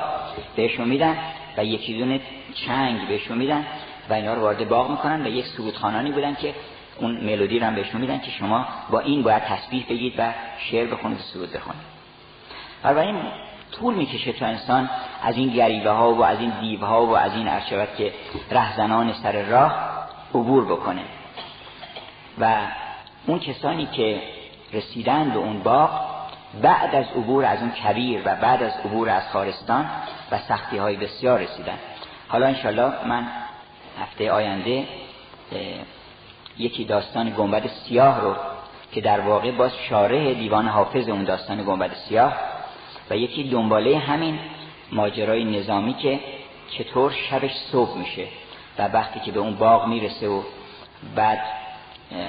[0.55, 1.17] بهشون میدن
[1.57, 2.21] و یکی دونه
[2.53, 3.65] چنگ بهشون میدن.
[4.09, 6.53] و اینا رو وارد باغ می‌کنن و یک سرودخانانی بودن که
[6.99, 10.87] اون ملودی رو هم بهشون میدن که شما با این باید تسبیح بگید و شعر
[10.87, 11.81] بخونید و سرود بخونید.
[12.85, 13.21] این
[13.71, 14.89] طول می‌کشه تا انسان
[15.23, 18.13] از این گریبه ها و از این دیو ها و از این ارشبت که
[18.51, 19.89] رهزنان سر راه
[20.29, 21.01] عبور بکنه.
[22.39, 22.55] و
[23.27, 24.21] اون کسانی که
[24.73, 25.89] رسیدن به اون باغ
[26.61, 29.89] بعد از عبور از اون کبیر و بعد از عبور از خارستان
[30.31, 31.77] و سختی های بسیار رسیدن
[32.27, 33.27] حالا انشالله من
[34.01, 34.87] هفته آینده
[36.57, 38.35] یکی داستان گنبد سیاه رو
[38.91, 42.33] که در واقع باز شارح دیوان حافظ اون داستان گنبد سیاه
[43.09, 44.39] و یکی دنباله همین
[44.91, 46.19] ماجرای نظامی که
[46.69, 48.27] چطور شبش صبح میشه
[48.79, 50.41] و وقتی که به اون باغ می‌رسه و
[51.15, 51.41] بعد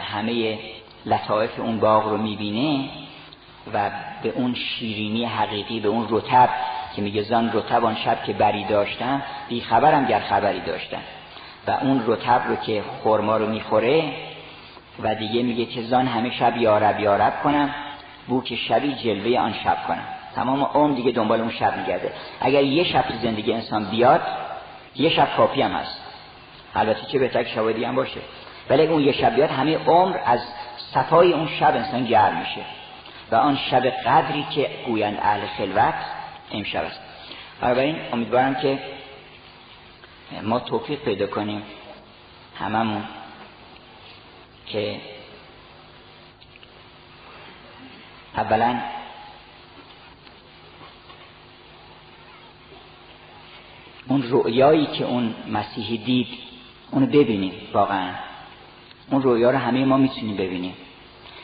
[0.03, 0.59] همه
[1.07, 2.89] لطایف اون باغ رو می‌بینه
[3.75, 3.91] و
[4.23, 6.51] به اون شیرینی حقیقی به اون رتب
[6.97, 11.03] که میگه زن رتب آن شب که بری داشتن بی خبرم گر خبری داشتن
[11.67, 14.13] و اون رتب رو که خورما رو می‌خوره
[15.03, 17.75] و دیگه میگه که زان همه شب یارب یارب کنم
[18.29, 20.05] بو که شبی جلوه آن شب کنم.
[20.35, 22.13] تمام عمر دیگه دنبال اون شب میگرده.
[22.41, 24.21] اگر یه شب تو زندگی انسان بیاد
[24.97, 26.01] یه شب کافی هم هست.
[26.75, 28.21] البته چه بهتر که شب هم باشه.
[28.71, 30.41] ولی اون یه شب بیاد همه عمر از
[30.95, 32.61] صفای اون شب انسان گرم میشه.
[33.31, 35.95] و آن شب قدری که گویند اهل خلوت
[36.53, 37.01] امشب است.
[37.61, 38.79] بنابراین امیدوارم که
[40.43, 41.63] ما توفیق پیدا کنیم
[42.59, 43.05] هممون
[44.67, 45.01] که
[48.37, 48.81] اولا
[54.09, 56.29] اون رؤیایی که اون مسیحی دید
[56.91, 58.15] اونو ببینیم واقعا.
[59.11, 60.75] اون رویا رو همه ما می‌تونیم ببینیم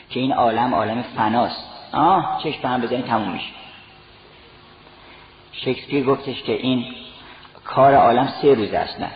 [0.09, 1.63] که این عالم عالم فناست.
[1.93, 3.49] آه چشم هم بزنید تموم میشه.
[5.51, 6.85] شکسپیر گفتش که این
[7.67, 9.11] کار عالم سه روز است نه.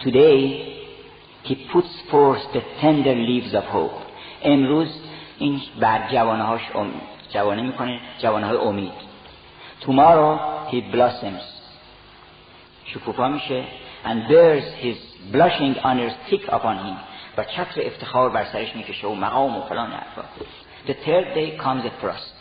[0.00, 0.62] Today
[1.44, 4.02] he puts forth the tender leaves of hope.
[4.42, 5.00] امروز
[5.38, 6.60] این بر جوانه هاش
[7.30, 8.92] جوانه می‌کنه جوانه های امید.
[9.82, 10.38] Tomorrow
[10.70, 11.44] he blossoms.
[12.84, 13.64] شکوفا میشه
[14.04, 14.96] and bears his
[15.32, 16.96] blushing honors thick upon him.
[17.36, 20.22] و چتر افتخار بر سرش می‌کشه و مقام و فلان حرفا.
[20.86, 22.34] The third day comes a frost.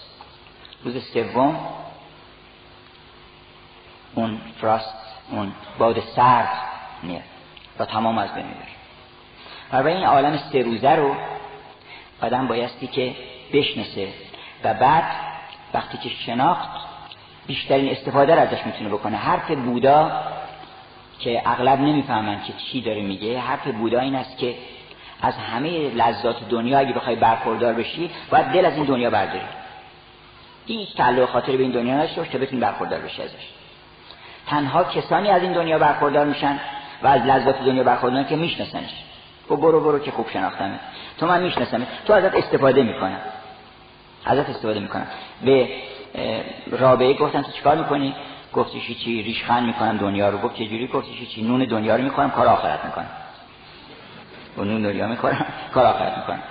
[0.84, 1.60] روز سوم
[4.16, 5.03] اون فراست
[5.34, 6.50] اون باد سرد
[7.04, 7.22] میاد
[7.80, 9.84] و تمام از بین می‌بره.
[9.84, 11.16] و این عالم سه روزه رو
[12.22, 13.16] آدم بایستی که
[13.54, 14.08] بشنسه
[14.64, 15.04] و بعد
[15.74, 16.70] وقتی که شناخت
[17.48, 19.18] بیشترین استفاده رو ازش می‌تونه بکنه.
[19.18, 20.12] حرف بودا
[21.20, 24.56] که اغلب نمی‌فهمن که چی داره میگه حرف بودا این است که
[25.22, 29.46] از همه لذات دنیا اگه بخوای برخوردار بشی باید دل از این دنیا برداری.
[30.66, 33.63] هیچ تعلق خاطر به این دنیا نشته باشه بتونی برخوردار بشی ازش.
[34.48, 36.60] تنها کسانی از این دنیا برخوردار میشن
[37.04, 38.90] و از لذات دنیا برخوردار که میشناسنش.
[39.50, 40.80] و خب برو برو که خوب شناختمه
[41.20, 43.20] تو من می‌شناسم تو ازت استفاده می‌کنم.
[44.26, 45.08] ازت استفاده می‌کنم.
[45.46, 45.70] به
[46.72, 48.16] رابعه گفتن تو چیکار می‌کنی؟
[48.54, 50.38] گفتیشی چی ریشخند می‌کنم دنیا رو.
[50.38, 53.10] گفت چجوری؟ گفتیشی چی نون دنیا رو می‌کنم کار آخرت می‌کنم.
[54.58, 56.44] و نون دنیا می‌کنم کار آخرت می‌کنم.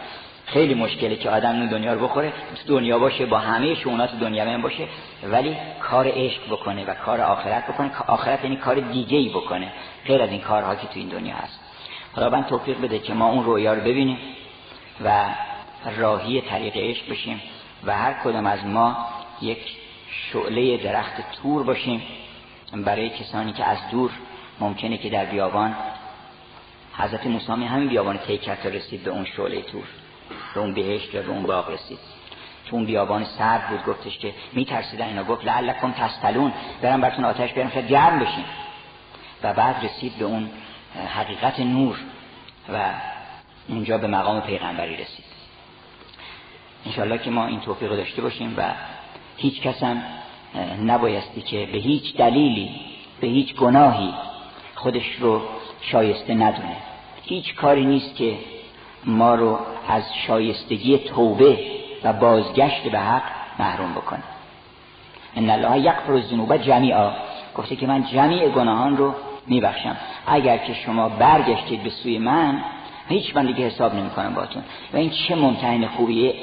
[0.52, 2.32] خیلی مشکله که آدم نون دنیا رو بخوره
[2.66, 4.88] دنیا باشه با همه شونات دنیا من باشه
[5.22, 7.90] ولی کار عشق بکنه و کار آخرت بکنه.
[8.06, 9.72] آخرت یعنی کار دیگه ای بکنه.
[10.06, 11.60] غیر از این کارها که تو این دنیا هست.
[12.14, 14.18] خداوند توفیق بده که ما اون رویا رو ببینیم
[15.04, 15.24] و
[15.96, 17.40] راهی طریق عشق بشیم
[17.84, 19.06] و هر کدام از ما
[19.42, 19.76] یک
[20.32, 22.02] شعله درخت تور باشیم
[22.72, 24.10] برای کسانی که از دور
[24.60, 25.76] ممکنه که در بیابان
[26.96, 29.84] حضرت موسی همین بیابان کرد رسید به اون شعله تور.
[30.54, 31.98] به اون بهشت و به اون باغ رسید.
[32.66, 35.24] تو اون بیابان سرد بود گفتش که میترسیدن اینا.
[35.24, 37.70] گفت لعلکم تستلون برم براتون آتش بیارم.
[37.70, 38.44] شاید گرم بشین.
[39.42, 40.50] و بعد رسید به اون
[41.14, 41.98] حقیقت نور
[42.72, 42.90] و
[43.68, 45.24] اونجا به مقام پیغمبری رسید.
[46.86, 48.74] انشالله که ما این توفیق داشته باشیم و
[49.36, 50.02] هیچ کس هم
[50.84, 52.70] نبایستی که به هیچ دلیلی
[53.20, 54.14] به هیچ گناهی
[54.74, 55.42] خودش رو
[55.80, 56.76] شایسته ندونه.
[57.22, 58.38] هیچ کاری نیست که
[59.06, 61.58] ما رو از شایستگی توبه
[62.04, 63.22] و بازگشت به حق
[63.58, 64.22] محروم بکنه.
[65.36, 67.10] ان الله یغفر الذنوب جمیعا.
[67.56, 69.14] گفته که من جمیع گناهان رو
[69.46, 69.96] میبخشم.
[70.26, 72.64] اگر که شما برگشتید به سوی من
[73.08, 76.34] هیچ من دیگه حساب نمی‌کنم باتون و این چه ممتحن خوبیه؟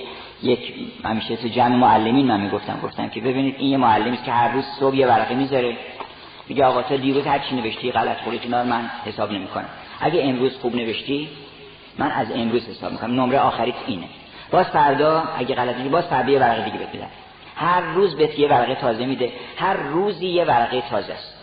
[0.44, 4.52] یک همیشه تو جمع معلمین من می‌گفتم گفتم که ببینید این یه معلمی که هر
[4.52, 5.78] روز صبح یه ورقه می‌ذاره.
[6.48, 9.70] میگه آقا تا دیروز هر چی نوشتی غلط خوری من حساب نمی‌کنم.
[10.00, 11.30] اگه امروز خوب نوشتی
[12.00, 13.22] من از امروز حساب می‌کنم.
[13.22, 14.08] نمره آخریت اینه.
[14.52, 17.08] باز فردا اگه غلطی باز فردا یه ورقه دیگه بده
[17.56, 19.32] هر روز بهت یه ورقه تازه میده.
[19.58, 21.36] هر روزی یه ورقه تازه است.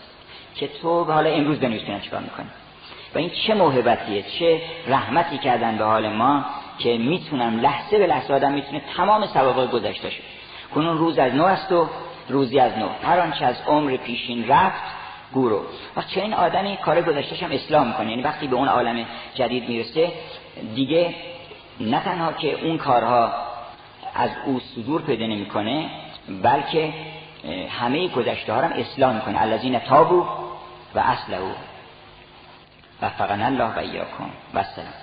[0.55, 2.47] که تو حالا امروز بنویس ببین چیکار می‌کنی.
[3.15, 6.45] و این چه موهبتیه چه رحمتی کردن به حال ما
[6.79, 10.23] که می‌تونم لحظه به لحظه آدم می‌تونه تمام سوابق گذشته شد
[10.75, 11.89] کنون روز از نو است و
[12.29, 12.87] روزی از نو.
[13.03, 14.81] هر آنچه از عمر پیشین رفت
[15.33, 15.61] گورو
[15.95, 18.09] و چه این آدمی کار گذشتهش هم اصلاح می‌کنه.
[18.09, 19.05] یعنی وقتی به اون عالم
[19.35, 20.11] جدید می‌رسه
[20.75, 21.15] دیگه
[21.79, 23.33] نه تنها که اون کارها
[24.15, 25.89] از او صدور پیدا نمی‌کنه
[26.43, 26.93] بلکه
[27.79, 29.41] همه گذشته ها هم اصلاح می‌کنه.
[29.41, 30.25] الذین تابو
[30.95, 31.39] و اصله
[33.01, 34.29] و فقنا الله و ایاکم.
[34.53, 34.93] و السلام.